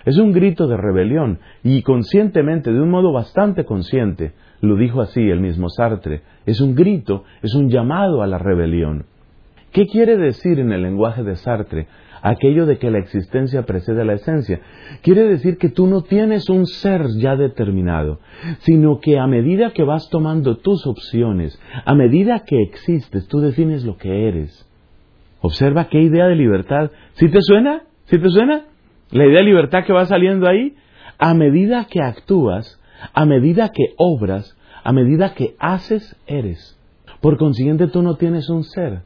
Es 0.06 0.18
un 0.18 0.34
grito 0.34 0.68
de 0.68 0.78
rebelión 0.78 1.40
y 1.64 1.82
conscientemente, 1.82 2.72
de 2.72 2.82
un 2.82 2.90
modo 2.90 3.14
bastante 3.14 3.64
consciente, 3.64 4.34
lo 4.60 4.76
dijo 4.76 5.02
así 5.02 5.22
el 5.22 5.40
mismo 5.40 5.70
Sartre, 5.70 6.22
es 6.46 6.60
un 6.62 6.76
grito, 6.76 7.24
es 7.42 7.54
un 7.56 7.70
llamado 7.70 8.22
a 8.22 8.28
la 8.28 8.38
rebelión. 8.38 9.06
¿Qué 9.72 9.88
quiere 9.88 10.18
decir 10.18 10.60
en 10.60 10.72
el 10.72 10.84
lenguaje 10.84 11.24
de 11.24 11.36
Sartre 11.36 11.88
aquello 12.22 12.66
de 12.66 12.78
que 12.78 12.92
la 12.92 13.00
existencia 13.00 13.64
precede 13.64 14.02
a 14.02 14.06
la 14.06 14.14
esencia? 14.14 14.62
Quiere 15.02 15.24
decir 15.24 15.58
que 15.58 15.70
tú 15.70 15.88
no 15.88 16.04
tienes 16.04 16.50
un 16.50 16.66
ser 16.66 17.08
ya 17.18 17.36
determinado, 17.36 18.20
sino 18.60 19.00
que 19.00 19.18
a 19.18 19.26
medida 19.26 19.72
que 19.72 19.84
vas 19.84 20.10
tomando 20.10 20.58
tus 20.58 20.86
opciones, 20.86 21.60
a 21.86 21.96
medida 21.96 22.44
que 22.46 22.62
existes, 22.62 23.28
tú 23.28 23.40
defines 23.40 23.84
lo 23.84 23.98
que 23.98 24.28
eres. 24.28 24.70
Observa 25.46 25.90
qué 25.90 26.00
idea 26.00 26.28
de 26.28 26.38
libertad. 26.38 26.92
¿Sí 27.16 27.28
te 27.28 27.40
suena? 27.42 27.82
¿Sí 28.06 28.18
te 28.18 28.30
suena? 28.30 28.62
La 29.12 29.26
idea 29.26 29.40
de 29.40 29.44
libertad 29.44 29.84
que 29.86 29.92
va 29.92 30.06
saliendo 30.06 30.48
ahí, 30.48 30.78
a 31.20 31.34
medida 31.34 31.86
que 31.92 32.02
actúas, 32.02 32.80
a 33.14 33.26
medida 33.26 33.68
que 33.68 33.94
obras, 33.98 34.58
a 34.86 34.94
medida 34.94 35.34
que 35.34 35.56
haces, 35.60 36.16
eres. 36.28 36.80
Por 37.20 37.38
consiguiente, 37.38 37.88
tú 37.88 38.02
no 38.02 38.16
tienes 38.16 38.50
un 38.50 38.64
ser. 38.64 39.02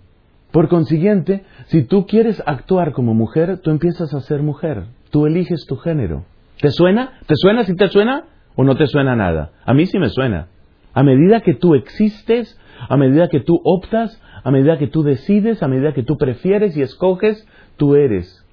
Por 0.52 0.70
consiguiente, 0.70 1.44
si 1.70 1.84
tú 1.86 2.06
quieres 2.06 2.44
actuar 2.46 2.92
como 2.92 3.16
mujer, 3.16 3.58
tú 3.64 3.72
empiezas 3.72 4.14
a 4.14 4.22
ser 4.22 4.44
mujer. 4.44 4.84
Tú 5.10 5.26
eliges 5.26 5.66
tu 5.66 5.76
género. 5.78 6.24
¿Te 6.62 6.70
suena? 6.70 7.14
¿Te 7.26 7.34
suena 7.36 7.64
si 7.64 7.76
te 7.76 7.88
suena? 7.88 8.26
¿O 8.56 8.64
no 8.64 8.76
te 8.76 8.86
suena 8.86 9.16
nada? 9.16 9.54
A 9.66 9.74
mí 9.74 9.88
sí 9.88 9.98
me 9.98 10.10
suena. 10.10 10.50
A 10.94 11.02
medida 11.02 11.42
que 11.42 11.56
tú 11.56 11.74
existes, 11.74 12.60
a 12.90 12.98
medida 12.98 13.30
que 13.30 13.40
tú 13.40 13.60
optas, 13.64 14.22
a 14.44 14.52
medida 14.52 14.78
que 14.78 14.88
tú 14.88 15.04
decides, 15.04 15.62
a 15.64 15.68
medida 15.68 15.94
que 15.94 16.04
tú 16.04 16.18
prefieres 16.18 16.76
y 16.78 16.82
escoges, 16.82 17.48
tú 17.78 17.96
eres. 17.96 18.46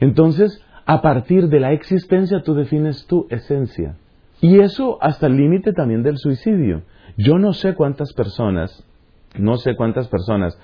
Entonces, 0.00 0.64
a 0.86 1.02
partir 1.02 1.48
de 1.48 1.60
la 1.60 1.72
existencia 1.72 2.42
tú 2.42 2.54
defines 2.54 3.06
tu 3.06 3.26
esencia. 3.30 3.96
Y 4.40 4.60
eso 4.60 4.98
hasta 5.00 5.26
el 5.26 5.36
límite 5.36 5.72
también 5.72 6.02
del 6.02 6.18
suicidio. 6.18 6.82
Yo 7.16 7.38
no 7.38 7.52
sé 7.52 7.74
cuántas 7.74 8.12
personas, 8.12 8.84
no 9.38 9.56
sé 9.58 9.76
cuántas 9.76 10.08
personas 10.08 10.58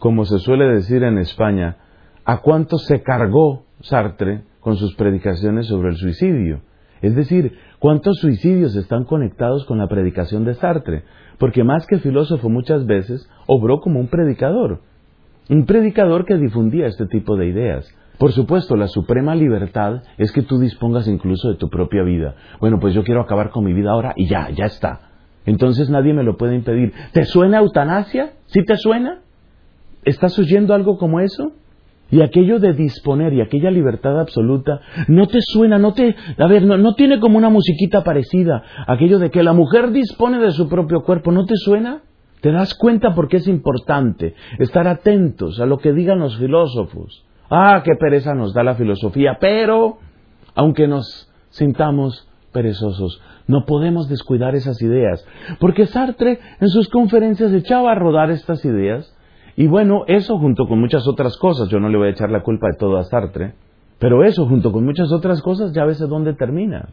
como 0.00 0.24
se 0.24 0.38
suele 0.38 0.64
decir 0.64 1.04
en 1.04 1.18
España, 1.18 1.76
a 2.24 2.38
cuánto 2.38 2.78
se 2.78 3.02
cargó 3.02 3.64
Sartre 3.82 4.42
con 4.60 4.76
sus 4.76 4.94
predicaciones 4.94 5.66
sobre 5.66 5.90
el 5.90 5.96
suicidio. 5.96 6.62
Es 7.02 7.14
decir, 7.14 7.56
cuántos 7.78 8.18
suicidios 8.18 8.76
están 8.76 9.04
conectados 9.04 9.64
con 9.64 9.78
la 9.78 9.88
predicación 9.88 10.44
de 10.44 10.54
Sartre, 10.54 11.04
porque 11.38 11.64
más 11.64 11.86
que 11.86 11.98
filósofo 11.98 12.48
muchas 12.48 12.86
veces 12.86 13.28
obró 13.46 13.80
como 13.80 14.00
un 14.00 14.08
predicador, 14.08 14.80
un 15.48 15.66
predicador 15.66 16.26
que 16.26 16.36
difundía 16.36 16.86
este 16.86 17.06
tipo 17.06 17.36
de 17.36 17.46
ideas. 17.46 17.92
Por 18.18 18.32
supuesto, 18.32 18.76
la 18.76 18.86
suprema 18.86 19.34
libertad 19.34 20.02
es 20.18 20.30
que 20.30 20.42
tú 20.42 20.58
dispongas 20.58 21.08
incluso 21.08 21.48
de 21.48 21.56
tu 21.56 21.70
propia 21.70 22.02
vida. 22.02 22.34
Bueno, 22.60 22.78
pues 22.78 22.92
yo 22.92 23.02
quiero 23.02 23.22
acabar 23.22 23.48
con 23.48 23.64
mi 23.64 23.72
vida 23.72 23.92
ahora 23.92 24.12
y 24.14 24.28
ya, 24.28 24.50
ya 24.50 24.66
está. 24.66 25.10
Entonces 25.46 25.88
nadie 25.88 26.12
me 26.12 26.22
lo 26.22 26.36
puede 26.36 26.54
impedir. 26.54 26.92
¿Te 27.12 27.24
suena 27.24 27.60
eutanasia? 27.60 28.32
¿Sí 28.46 28.62
te 28.64 28.76
suena? 28.76 29.22
¿Estás 30.04 30.38
oyendo 30.38 30.74
algo 30.74 30.98
como 30.98 31.20
eso? 31.20 31.52
Y 32.10 32.22
aquello 32.22 32.58
de 32.58 32.72
disponer 32.72 33.32
y 33.32 33.40
aquella 33.40 33.70
libertad 33.70 34.18
absoluta, 34.18 34.80
no 35.08 35.26
te 35.26 35.38
suena, 35.40 35.78
no 35.78 35.92
te, 35.92 36.16
a 36.38 36.46
ver, 36.46 36.64
no, 36.64 36.76
no, 36.76 36.94
tiene 36.94 37.20
como 37.20 37.38
una 37.38 37.50
musiquita 37.50 38.02
parecida. 38.02 38.62
Aquello 38.86 39.18
de 39.18 39.30
que 39.30 39.42
la 39.42 39.52
mujer 39.52 39.92
dispone 39.92 40.38
de 40.38 40.50
su 40.50 40.68
propio 40.68 41.02
cuerpo, 41.02 41.30
¿no 41.30 41.46
te 41.46 41.56
suena? 41.56 42.02
¿Te 42.40 42.50
das 42.52 42.74
cuenta 42.74 43.14
por 43.14 43.28
qué 43.28 43.36
es 43.36 43.46
importante 43.46 44.34
estar 44.58 44.88
atentos 44.88 45.60
a 45.60 45.66
lo 45.66 45.78
que 45.78 45.92
digan 45.92 46.18
los 46.18 46.38
filósofos? 46.38 47.24
Ah, 47.50 47.82
qué 47.84 47.92
pereza 47.98 48.34
nos 48.34 48.54
da 48.54 48.62
la 48.62 48.74
filosofía, 48.74 49.38
pero, 49.40 49.98
aunque 50.54 50.88
nos 50.88 51.30
sintamos 51.50 52.28
perezosos, 52.52 53.20
no 53.46 53.64
podemos 53.66 54.08
descuidar 54.08 54.54
esas 54.54 54.80
ideas, 54.80 55.24
porque 55.58 55.86
Sartre 55.86 56.38
en 56.60 56.68
sus 56.68 56.88
conferencias 56.88 57.52
echaba 57.52 57.92
a 57.92 57.96
rodar 57.96 58.30
estas 58.30 58.64
ideas 58.64 59.14
y 59.56 59.66
bueno, 59.66 60.04
eso 60.06 60.38
junto 60.38 60.66
con 60.66 60.80
muchas 60.80 61.06
otras 61.06 61.36
cosas, 61.36 61.68
yo 61.68 61.80
no 61.80 61.88
le 61.88 61.98
voy 61.98 62.08
a 62.08 62.12
echar 62.12 62.30
la 62.30 62.42
culpa 62.42 62.68
de 62.68 62.78
todo 62.78 62.98
a 62.98 63.04
Sartre, 63.04 63.54
pero 63.98 64.24
eso 64.24 64.46
junto 64.46 64.72
con 64.72 64.84
muchas 64.84 65.12
otras 65.12 65.42
cosas 65.42 65.72
ya 65.72 65.84
ves 65.84 65.98
dónde 65.98 66.34
termina. 66.34 66.90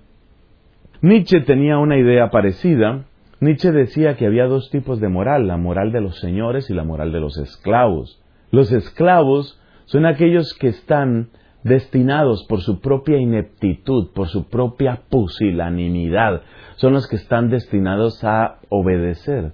Nietzsche 1.02 1.41
tenía 1.41 1.78
una 1.78 1.98
idea 1.98 2.30
parecida. 2.30 3.06
Nietzsche 3.39 3.72
decía 3.72 4.15
que 4.15 4.26
había 4.26 4.46
dos 4.46 4.70
tipos 4.72 5.00
de 5.00 5.08
moral, 5.08 5.48
la 5.48 5.58
moral 5.58 5.91
de 5.91 6.02
los 6.02 6.20
señores 6.20 6.70
y 6.70 6.74
la 6.74 6.84
moral 6.84 7.12
de 7.12 7.20
los 7.20 7.38
esclavos. 7.38 8.22
Los 8.52 8.72
esclavos 8.72 9.62
son 9.86 10.06
aquellos 10.06 10.54
que 10.56 10.67
están 10.67 11.30
destinados 11.63 12.46
por 12.48 12.62
su 12.62 12.80
propia 12.80 13.17
ineptitud, 13.17 14.12
por 14.13 14.28
su 14.28 14.50
propia 14.50 15.02
pusilanimidad, 15.10 16.41
son 16.78 16.93
los 16.93 17.08
que 17.08 17.17
están 17.17 17.50
destinados 17.50 18.24
a 18.24 18.60
obedecer. 18.70 19.54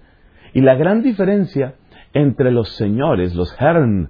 Y 0.54 0.62
la 0.62 0.76
gran 0.76 1.02
diferencia 1.02 1.76
entre 2.13 2.52
los 2.52 2.69
señores, 2.76 3.36
los 3.36 3.56
Herren 3.60 4.10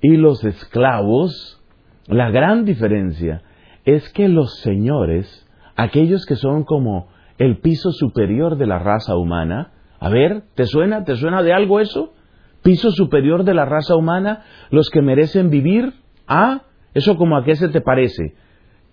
y 0.00 0.16
los 0.16 0.44
esclavos, 0.44 1.62
la 2.06 2.30
gran 2.30 2.64
diferencia 2.64 3.42
es 3.84 4.08
que 4.10 4.28
los 4.28 4.60
señores, 4.60 5.46
aquellos 5.76 6.26
que 6.26 6.36
son 6.36 6.64
como 6.64 7.08
el 7.38 7.58
piso 7.58 7.90
superior 7.92 8.56
de 8.56 8.66
la 8.66 8.78
raza 8.78 9.16
humana, 9.16 9.72
a 9.98 10.08
ver, 10.08 10.44
¿te 10.54 10.66
suena? 10.66 11.04
¿Te 11.04 11.16
suena 11.16 11.42
de 11.42 11.52
algo 11.52 11.80
eso? 11.80 12.14
Piso 12.62 12.90
superior 12.90 13.44
de 13.44 13.54
la 13.54 13.64
raza 13.64 13.96
humana, 13.96 14.44
los 14.70 14.90
que 14.90 15.02
merecen 15.02 15.50
vivir, 15.50 15.94
¿ah? 16.26 16.62
¿Eso 16.94 17.16
como 17.16 17.36
a 17.36 17.44
qué 17.44 17.56
se 17.56 17.68
te 17.68 17.80
parece? 17.80 18.34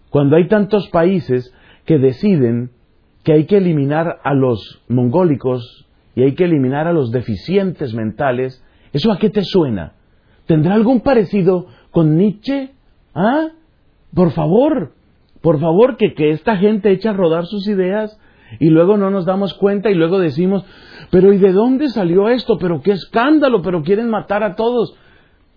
Cuando 0.10 0.36
hay 0.36 0.48
tantos 0.48 0.88
países 0.90 1.54
que 1.86 1.98
deciden 1.98 2.72
que 3.24 3.34
hay 3.34 3.46
que 3.46 3.58
eliminar 3.58 4.20
a 4.24 4.34
los 4.34 4.84
mongólicos 4.88 5.87
y 6.18 6.24
hay 6.24 6.34
que 6.34 6.46
eliminar 6.46 6.88
a 6.88 6.94
los 6.94 7.12
deficientes 7.12 7.94
mentales, 7.94 8.66
¿eso 8.92 9.12
a 9.12 9.20
qué 9.20 9.30
te 9.30 9.44
suena? 9.44 9.94
¿Tendrá 10.48 10.74
algún 10.74 11.02
parecido 11.02 11.68
con 11.92 12.18
Nietzsche? 12.18 12.72
¿Ah? 13.14 13.50
Por 14.16 14.32
favor, 14.32 14.94
por 15.42 15.60
favor, 15.60 15.96
que, 15.96 16.16
que 16.16 16.32
esta 16.32 16.58
gente 16.58 16.90
echa 16.90 17.12
a 17.12 17.14
rodar 17.14 17.46
sus 17.46 17.68
ideas 17.68 18.20
y 18.60 18.72
luego 18.72 18.98
no 18.98 19.12
nos 19.12 19.28
damos 19.28 19.54
cuenta 19.54 19.92
y 19.92 19.94
luego 19.94 20.18
decimos, 20.18 20.66
pero 21.12 21.34
¿y 21.34 21.38
de 21.38 21.52
dónde 21.52 21.88
salió 21.90 22.30
esto? 22.30 22.58
Pero 22.58 22.82
qué 22.82 22.94
escándalo, 22.94 23.62
pero 23.62 23.84
quieren 23.84 24.10
matar 24.10 24.42
a 24.42 24.56
todos. 24.56 24.98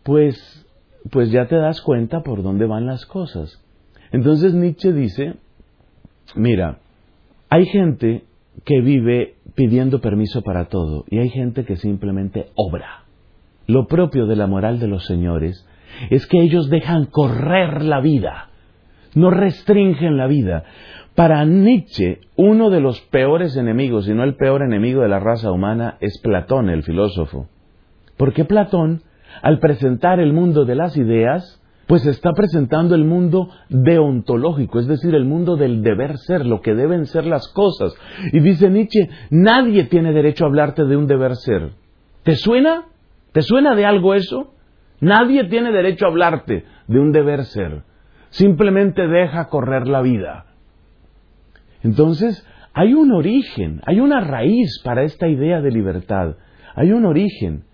Pues, 0.02 0.66
pues 1.10 1.30
ya 1.30 1.46
te 1.46 1.56
das 1.56 1.80
cuenta 1.80 2.20
por 2.20 2.42
dónde 2.42 2.66
van 2.66 2.84
las 2.84 3.06
cosas. 3.06 3.64
Entonces 4.12 4.52
Nietzsche 4.52 4.92
dice, 4.92 5.36
mira, 6.34 6.80
hay 7.48 7.64
gente 7.64 8.24
que 8.66 8.82
vive 8.82 9.36
pidiendo 9.54 10.00
permiso 10.00 10.42
para 10.42 10.66
todo 10.66 11.04
y 11.08 11.18
hay 11.18 11.30
gente 11.30 11.64
que 11.64 11.76
simplemente 11.76 12.50
obra. 12.54 13.04
Lo 13.66 13.86
propio 13.86 14.26
de 14.26 14.36
la 14.36 14.46
moral 14.46 14.80
de 14.80 14.88
los 14.88 15.04
señores 15.06 15.66
es 16.10 16.26
que 16.26 16.40
ellos 16.40 16.70
dejan 16.70 17.06
correr 17.06 17.82
la 17.82 18.00
vida, 18.00 18.50
no 19.14 19.30
restringen 19.30 20.16
la 20.16 20.26
vida. 20.26 20.64
Para 21.14 21.44
Nietzsche, 21.44 22.20
uno 22.36 22.70
de 22.70 22.80
los 22.80 23.00
peores 23.02 23.56
enemigos, 23.56 24.08
y 24.08 24.14
no 24.14 24.24
el 24.24 24.36
peor 24.36 24.62
enemigo 24.62 25.02
de 25.02 25.08
la 25.08 25.18
raza 25.18 25.50
humana, 25.50 25.96
es 26.00 26.18
Platón, 26.22 26.70
el 26.70 26.82
filósofo. 26.82 27.48
Porque 28.16 28.44
Platón, 28.44 29.02
al 29.42 29.58
presentar 29.58 30.20
el 30.20 30.32
mundo 30.32 30.64
de 30.64 30.76
las 30.76 30.96
ideas, 30.96 31.59
pues 31.90 32.06
está 32.06 32.34
presentando 32.34 32.94
el 32.94 33.04
mundo 33.04 33.48
deontológico, 33.68 34.78
es 34.78 34.86
decir, 34.86 35.12
el 35.16 35.24
mundo 35.24 35.56
del 35.56 35.82
deber 35.82 36.18
ser, 36.18 36.46
lo 36.46 36.60
que 36.60 36.72
deben 36.72 37.04
ser 37.06 37.26
las 37.26 37.48
cosas. 37.48 37.92
Y 38.32 38.38
dice 38.38 38.70
Nietzsche, 38.70 39.10
nadie 39.30 39.82
tiene 39.86 40.12
derecho 40.12 40.44
a 40.44 40.46
hablarte 40.46 40.84
de 40.84 40.96
un 40.96 41.08
deber 41.08 41.34
ser. 41.34 41.72
¿Te 42.22 42.36
suena? 42.36 42.84
¿Te 43.32 43.42
suena 43.42 43.74
de 43.74 43.86
algo 43.86 44.14
eso? 44.14 44.54
Nadie 45.00 45.48
tiene 45.48 45.72
derecho 45.72 46.04
a 46.04 46.10
hablarte 46.10 46.64
de 46.86 47.00
un 47.00 47.10
deber 47.10 47.44
ser. 47.44 47.82
Simplemente 48.28 49.08
deja 49.08 49.48
correr 49.48 49.88
la 49.88 50.00
vida. 50.00 50.44
Entonces, 51.82 52.46
hay 52.72 52.94
un 52.94 53.10
origen, 53.10 53.80
hay 53.84 53.98
una 53.98 54.20
raíz 54.20 54.80
para 54.84 55.02
esta 55.02 55.26
idea 55.26 55.60
de 55.60 55.72
libertad. 55.72 56.36
Hay 56.76 56.92
un 56.92 57.04
origen. 57.04 57.64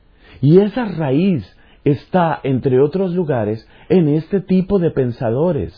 Y 0.41 0.61
esa 0.61 0.87
raíz 0.87 1.56
está, 1.87 2.40
entre 2.42 2.81
otros 2.81 3.14
lugares, 3.14 3.66
en 3.88 4.09
este 4.09 4.40
tipo 4.40 4.79
de 4.79 4.90
pensadores. 4.90 5.72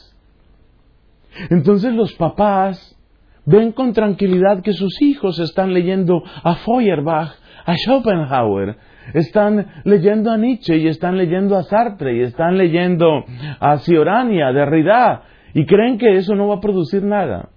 Entonces 1.50 1.92
los 1.94 2.14
papás 2.14 2.96
ven 3.44 3.72
con 3.72 3.92
tranquilidad 3.92 4.62
que 4.62 4.72
sus 4.72 5.00
hijos 5.02 5.38
están 5.38 5.72
leyendo 5.74 6.22
a 6.42 6.56
Feuerbach, 6.56 7.32
a 7.64 7.76
Schopenhauer, 7.76 8.76
están 9.12 9.82
leyendo 9.84 10.30
a 10.30 10.38
Nietzsche 10.38 10.78
y 10.78 10.88
están 10.88 11.16
leyendo 11.16 11.56
a 11.56 11.62
Sartre 11.62 12.16
y 12.16 12.20
están 12.22 12.56
leyendo 12.56 13.24
a 13.60 13.78
Ciorani, 13.78 14.42
a 14.42 14.52
Derrida 14.52 15.22
y 15.54 15.66
creen 15.66 15.98
que 15.98 16.16
eso 16.16 16.34
no 16.34 16.48
va 16.48 16.56
a 16.56 16.60
producir 16.60 17.02
nada. 17.02 17.50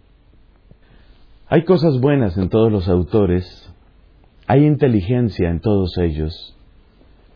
Hay 1.47 1.63
cosas 1.63 1.99
buenas 1.99 2.37
en 2.37 2.49
todos 2.49 2.71
los 2.71 2.87
autores, 2.87 3.73
hay 4.47 4.65
inteligencia 4.65 5.49
en 5.49 5.59
todos 5.59 5.97
ellos, 5.97 6.57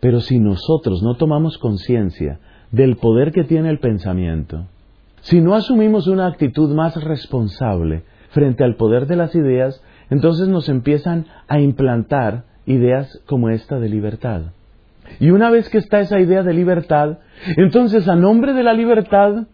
pero 0.05 0.19
si 0.19 0.37
nosotros 0.37 1.01
no 1.01 1.15
tomamos 1.15 1.57
conciencia 1.57 2.37
del 2.69 2.95
poder 2.95 3.31
que 3.31 3.43
tiene 3.43 3.71
el 3.71 3.79
pensamiento, 3.79 4.67
si 5.21 5.41
no 5.41 5.55
asumimos 5.55 6.05
una 6.05 6.27
actitud 6.27 6.71
más 6.75 7.03
responsable 7.03 8.03
frente 8.29 8.63
al 8.63 8.75
poder 8.75 9.07
de 9.07 9.15
las 9.15 9.33
ideas, 9.33 9.81
entonces 10.11 10.47
nos 10.47 10.69
empiezan 10.69 11.25
a 11.47 11.59
implantar 11.59 12.43
ideas 12.67 13.19
como 13.25 13.49
esta 13.49 13.79
de 13.79 13.89
libertad. 13.89 14.43
Y 15.19 15.31
una 15.31 15.49
vez 15.49 15.69
que 15.69 15.79
está 15.79 16.01
esa 16.01 16.19
idea 16.19 16.43
de 16.43 16.53
libertad, 16.53 17.17
entonces 17.57 18.07
a 18.07 18.15
nombre 18.15 18.53
de 18.53 18.61
la 18.61 18.73
libertad 18.73 19.47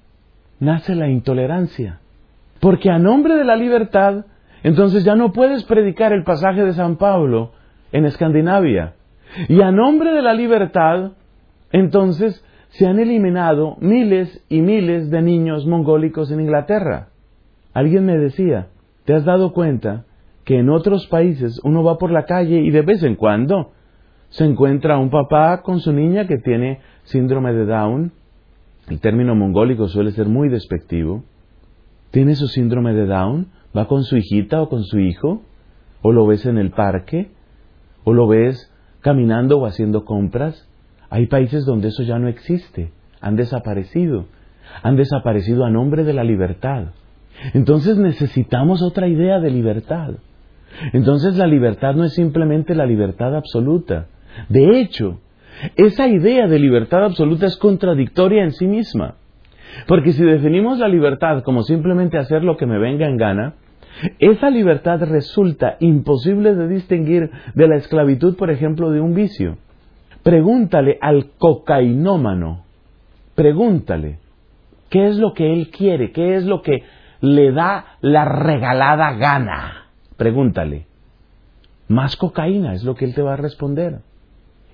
nace 0.60 0.96
la 0.96 1.08
intolerancia. 1.08 2.02
Porque 2.60 2.90
a 2.90 3.00
nombre 3.00 3.36
de 3.36 3.46
la 3.46 3.56
libertad, 3.56 4.26
entonces 4.64 5.06
ya 5.06 5.16
no 5.16 5.32
puedes 5.32 5.64
predicar 5.64 6.12
el 6.12 6.26
pasaje 6.26 6.66
de 6.66 6.74
San 6.74 6.98
Pablo 6.98 7.54
en 7.94 8.04
Escandinavia. 8.04 8.96
Y 9.48 9.62
a 9.62 9.72
nombre 9.72 10.12
de 10.12 10.22
la 10.22 10.34
libertad, 10.34 11.12
entonces 11.72 12.44
se 12.70 12.88
han 12.88 13.00
eliminado 13.00 13.78
miles 13.80 14.44
y 14.50 14.62
miles 14.62 15.10
de 15.10 15.22
niños 15.22 15.66
mongólicos 15.66 16.32
en 16.32 16.42
Inglaterra. 16.42 17.10
Alguien 17.74 18.06
me 18.06 18.18
decía, 18.18 18.68
¿te 19.06 19.14
has 19.14 19.26
dado 19.26 19.54
cuenta 19.54 20.06
que 20.46 20.58
en 20.58 20.70
otros 20.70 21.08
países 21.08 21.60
uno 21.64 21.84
va 21.84 21.98
por 21.98 22.12
la 22.12 22.26
calle 22.26 22.62
y 22.62 22.72
de 22.72 22.82
vez 22.82 23.04
en 23.04 23.16
cuando 23.16 23.72
se 24.30 24.46
encuentra 24.46 24.98
un 24.98 25.10
papá 25.10 25.62
con 25.62 25.80
su 25.80 25.92
niña 25.92 26.28
que 26.28 26.38
tiene 26.38 26.80
síndrome 27.04 27.54
de 27.54 27.66
Down? 27.66 28.12
El 28.90 29.00
término 29.00 29.36
mongólico 29.36 29.88
suele 29.88 30.12
ser 30.12 30.28
muy 30.28 30.50
despectivo. 30.50 31.24
¿Tiene 32.12 32.36
su 32.36 32.48
síndrome 32.48 32.94
de 32.94 33.06
Down? 33.06 33.48
¿Va 33.76 33.88
con 33.88 34.04
su 34.04 34.18
hijita 34.18 34.62
o 34.62 34.70
con 34.70 34.84
su 34.84 35.00
hijo? 35.00 35.44
¿O 36.02 36.12
lo 36.12 36.26
ves 36.26 36.46
en 36.46 36.58
el 36.58 36.72
parque? 36.72 37.32
¿O 38.04 38.14
lo 38.14 38.28
ves 38.28 38.72
caminando 39.02 39.60
o 39.60 39.66
haciendo 39.66 40.06
compras? 40.06 40.68
Hay 41.10 41.28
países 41.28 41.66
donde 41.66 41.90
eso 41.90 42.04
ya 42.04 42.18
no 42.20 42.28
existe. 42.28 42.92
Han 43.20 43.36
desaparecido. 43.36 44.26
Han 44.84 44.96
desaparecido 44.96 45.66
a 45.66 45.70
nombre 45.70 46.04
de 46.04 46.14
la 46.14 46.24
libertad. 46.24 46.94
Entonces 47.54 47.98
necesitamos 47.98 48.82
otra 48.82 49.08
idea 49.08 49.40
de 49.40 49.52
libertad. 49.52 50.12
Entonces 50.94 51.36
la 51.38 51.48
libertad 51.48 51.96
no 51.96 52.06
es 52.06 52.14
simplemente 52.14 52.76
la 52.76 52.86
libertad 52.86 53.36
absoluta. 53.36 54.08
De 54.48 54.80
hecho, 54.80 55.20
esa 55.76 56.08
idea 56.08 56.48
de 56.48 56.60
libertad 56.60 57.04
absoluta 57.04 57.46
es 57.46 57.58
contradictoria 57.58 58.44
en 58.44 58.52
sí 58.52 58.68
misma. 58.68 59.16
Porque 59.88 60.14
si 60.14 60.24
definimos 60.24 60.80
la 60.80 60.88
libertad 60.88 61.44
como 61.44 61.64
simplemente 61.64 62.18
hacer 62.18 62.44
lo 62.44 62.58
que 62.58 62.66
me 62.66 62.80
venga 62.80 63.08
en 63.08 63.18
gana, 63.18 63.56
esa 64.20 64.50
libertad 64.50 65.02
resulta 65.04 65.78
imposible 65.80 66.56
de 66.56 66.68
distinguir 66.68 67.32
de 67.54 67.68
la 67.68 67.76
esclavitud, 67.76 68.36
por 68.36 68.50
ejemplo, 68.50 68.92
de 68.92 69.02
un 69.02 69.14
vicio. 69.14 69.58
Pregúntale 70.24 70.98
al 71.02 71.32
cocainómano, 71.38 72.64
pregúntale, 73.36 74.20
¿qué 74.90 75.08
es 75.08 75.18
lo 75.18 75.34
que 75.34 75.54
él 75.54 75.70
quiere? 75.70 76.12
¿Qué 76.12 76.36
es 76.36 76.46
lo 76.46 76.62
que 76.62 76.84
le 77.22 77.52
da 77.52 77.98
la 78.02 78.26
regalada 78.26 79.14
gana? 79.14 79.88
Pregúntale. 80.18 80.86
Más 81.88 82.16
cocaína 82.16 82.74
es 82.74 82.84
lo 82.84 82.96
que 82.96 83.06
él 83.06 83.14
te 83.14 83.22
va 83.22 83.34
a 83.34 83.38
responder. 83.38 84.00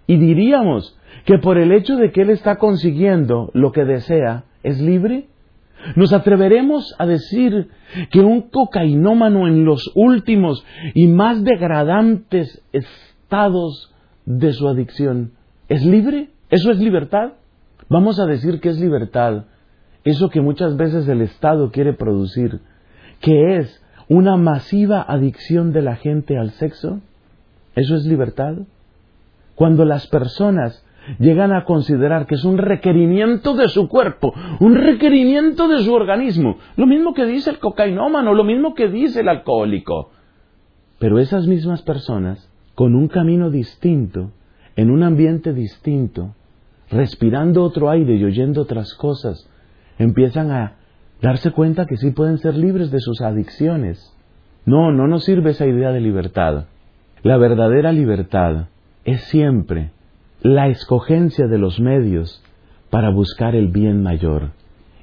Y 0.05 0.17
diríamos 0.17 0.97
que 1.25 1.37
por 1.37 1.57
el 1.57 1.71
hecho 1.71 1.95
de 1.95 2.11
que 2.11 2.21
él 2.21 2.29
está 2.29 2.57
consiguiendo 2.57 3.51
lo 3.53 3.71
que 3.71 3.83
desea, 3.83 4.43
¿es 4.63 4.79
libre? 4.79 5.27
¿Nos 5.95 6.13
atreveremos 6.13 6.95
a 6.97 7.05
decir 7.05 7.69
que 8.11 8.19
un 8.19 8.49
cocainómano 8.49 9.47
en 9.47 9.63
los 9.63 9.91
últimos 9.95 10.65
y 10.93 11.07
más 11.07 11.43
degradantes 11.43 12.63
estados 12.73 13.93
de 14.25 14.53
su 14.53 14.67
adicción 14.67 15.31
es 15.69 15.85
libre? 15.85 16.29
¿Eso 16.49 16.71
es 16.71 16.79
libertad? 16.79 17.33
Vamos 17.89 18.19
a 18.19 18.25
decir 18.25 18.59
que 18.59 18.69
es 18.69 18.79
libertad 18.79 19.45
eso 20.09 20.29
que 20.29 20.39
muchas 20.39 20.77
veces 20.77 21.05
el 21.09 21.21
Estado 21.21 21.69
quiere 21.69 21.91
producir, 21.91 22.61
que 23.19 23.57
es 23.57 23.83
una 24.07 24.37
masiva 24.37 25.01
adicción 25.01 25.73
de 25.73 25.81
la 25.81 25.97
gente 25.97 26.37
al 26.37 26.51
sexo. 26.51 27.01
¿Eso 27.75 27.95
es 27.95 28.05
libertad? 28.05 28.53
Cuando 29.55 29.83
las 29.83 30.07
personas 30.07 30.81
llegan 31.19 31.53
a 31.53 31.65
considerar 31.65 32.25
que 32.25 32.35
es 32.35 32.43
un 32.43 32.57
requerimiento 32.57 33.55
de 33.55 33.69
su 33.69 33.87
cuerpo, 33.87 34.33
un 34.59 34.75
requerimiento 34.75 35.67
de 35.67 35.79
su 35.79 35.93
organismo, 35.93 36.57
lo 36.75 36.85
mismo 36.87 37.13
que 37.13 37.25
dice 37.25 37.49
el 37.49 37.59
cocainómano, 37.59 38.33
lo 38.33 38.43
mismo 38.43 38.73
que 38.73 38.87
dice 38.89 39.21
el 39.21 39.29
alcohólico. 39.29 40.11
Pero 40.99 41.19
esas 41.19 41.47
mismas 41.47 41.81
personas, 41.81 42.49
con 42.75 42.95
un 42.95 43.07
camino 43.07 43.49
distinto, 43.49 44.31
en 44.75 44.91
un 44.91 45.03
ambiente 45.03 45.53
distinto, 45.53 46.35
respirando 46.89 47.63
otro 47.63 47.89
aire 47.89 48.15
y 48.15 48.23
oyendo 48.23 48.61
otras 48.61 48.93
cosas, 48.95 49.49
empiezan 49.97 50.51
a 50.51 50.77
darse 51.21 51.51
cuenta 51.51 51.85
que 51.85 51.97
sí 51.97 52.11
pueden 52.11 52.37
ser 52.37 52.55
libres 52.55 52.91
de 52.91 52.99
sus 52.99 53.21
adicciones. 53.21 54.13
No, 54.65 54.91
no 54.91 55.07
nos 55.07 55.23
sirve 55.23 55.51
esa 55.51 55.65
idea 55.65 55.91
de 55.91 56.01
libertad. 56.01 56.65
La 57.23 57.37
verdadera 57.37 57.91
libertad 57.91 58.67
es 59.03 59.21
siempre 59.21 59.91
la 60.41 60.67
escogencia 60.67 61.47
de 61.47 61.57
los 61.57 61.79
medios 61.79 62.43
para 62.89 63.09
buscar 63.09 63.55
el 63.55 63.67
bien 63.69 64.03
mayor. 64.03 64.51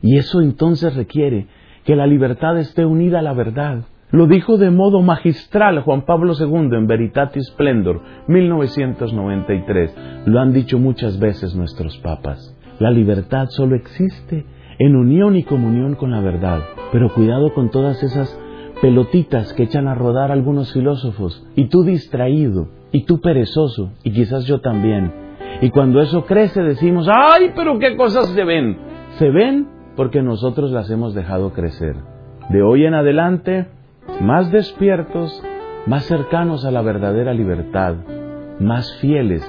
Y 0.03 0.19
eso 0.19 0.41
entonces 0.41 0.95
requiere 0.95 1.47
que 1.85 1.97
la 1.97 2.07
libertad 2.07 2.59
esté 2.59 2.85
unida 2.85 3.19
a 3.19 3.23
la 3.23 3.33
verdad. 3.33 3.85
Lo 4.11 4.27
dijo 4.27 4.59
de 4.59 4.71
modo 4.71 5.03
magistral 5.03 5.81
Juan 5.81 6.03
Pablo 6.03 6.35
II 6.39 6.77
en 6.77 6.87
Veritatis 6.87 7.49
Splendor, 7.49 8.01
1993. 8.29 9.97
Lo 10.27 10.41
han 10.41 10.53
dicho 10.53 10.79
muchas 10.79 11.19
veces 11.19 11.55
nuestros 11.55 11.99
papas. 11.99 12.57
La 12.79 12.91
libertad 12.91 13.47
solo 13.51 13.77
existe 13.77 14.45
en 14.79 14.97
unión 14.97 15.37
y 15.37 15.43
comunión 15.43 15.95
con 15.95 16.11
la 16.11 16.21
verdad. 16.21 16.61
Pero 16.93 17.13
cuidado 17.13 17.53
con 17.55 17.71
todas 17.71 18.03
esas 18.03 18.39
pelotitas 18.81 19.53
que 19.55 19.65
echan 19.65 19.89
a 19.89 19.95
rodar 19.95 20.31
algunos 20.31 20.73
filósofos, 20.73 21.45
y 21.57 21.69
tú 21.69 21.85
distraído, 21.85 22.69
y 22.93 23.05
tú 23.05 23.21
perezoso, 23.21 23.93
y 24.03 24.13
quizás 24.13 24.47
yo 24.47 24.61
también. 24.61 25.24
Y 25.61 25.71
cuando 25.71 26.01
eso 26.01 26.25
crece 26.25 26.63
decimos, 26.63 27.09
¡ay, 27.09 27.53
pero 27.55 27.79
qué 27.79 27.97
cosas 27.97 28.29
se 28.31 28.45
ven! 28.45 28.77
Se 29.19 29.31
ven 29.31 29.69
porque 29.97 30.23
nosotros 30.23 30.71
las 30.71 30.91
hemos 30.91 31.15
dejado 31.15 31.53
crecer. 31.53 31.97
De 32.51 32.63
hoy 32.63 32.85
en 32.85 32.95
adelante, 32.95 33.69
más 34.21 34.51
despiertos, 34.51 35.43
más 35.87 36.05
cercanos 36.05 36.65
a 36.65 36.71
la 36.71 36.83
verdadera 36.83 37.33
libertad, 37.33 37.97
más 38.61 38.99
fieles 39.01 39.43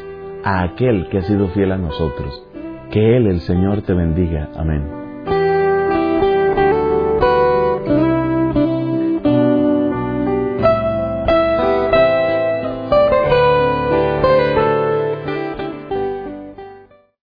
a 0.43 0.63
aquel 0.63 1.07
que 1.09 1.19
ha 1.19 1.21
sido 1.23 1.47
fiel 1.49 1.71
a 1.71 1.77
nosotros. 1.77 2.47
Que 2.91 3.17
Él, 3.17 3.27
el 3.27 3.39
Señor, 3.41 3.81
te 3.81 3.93
bendiga. 3.93 4.49
Amén. 4.55 5.04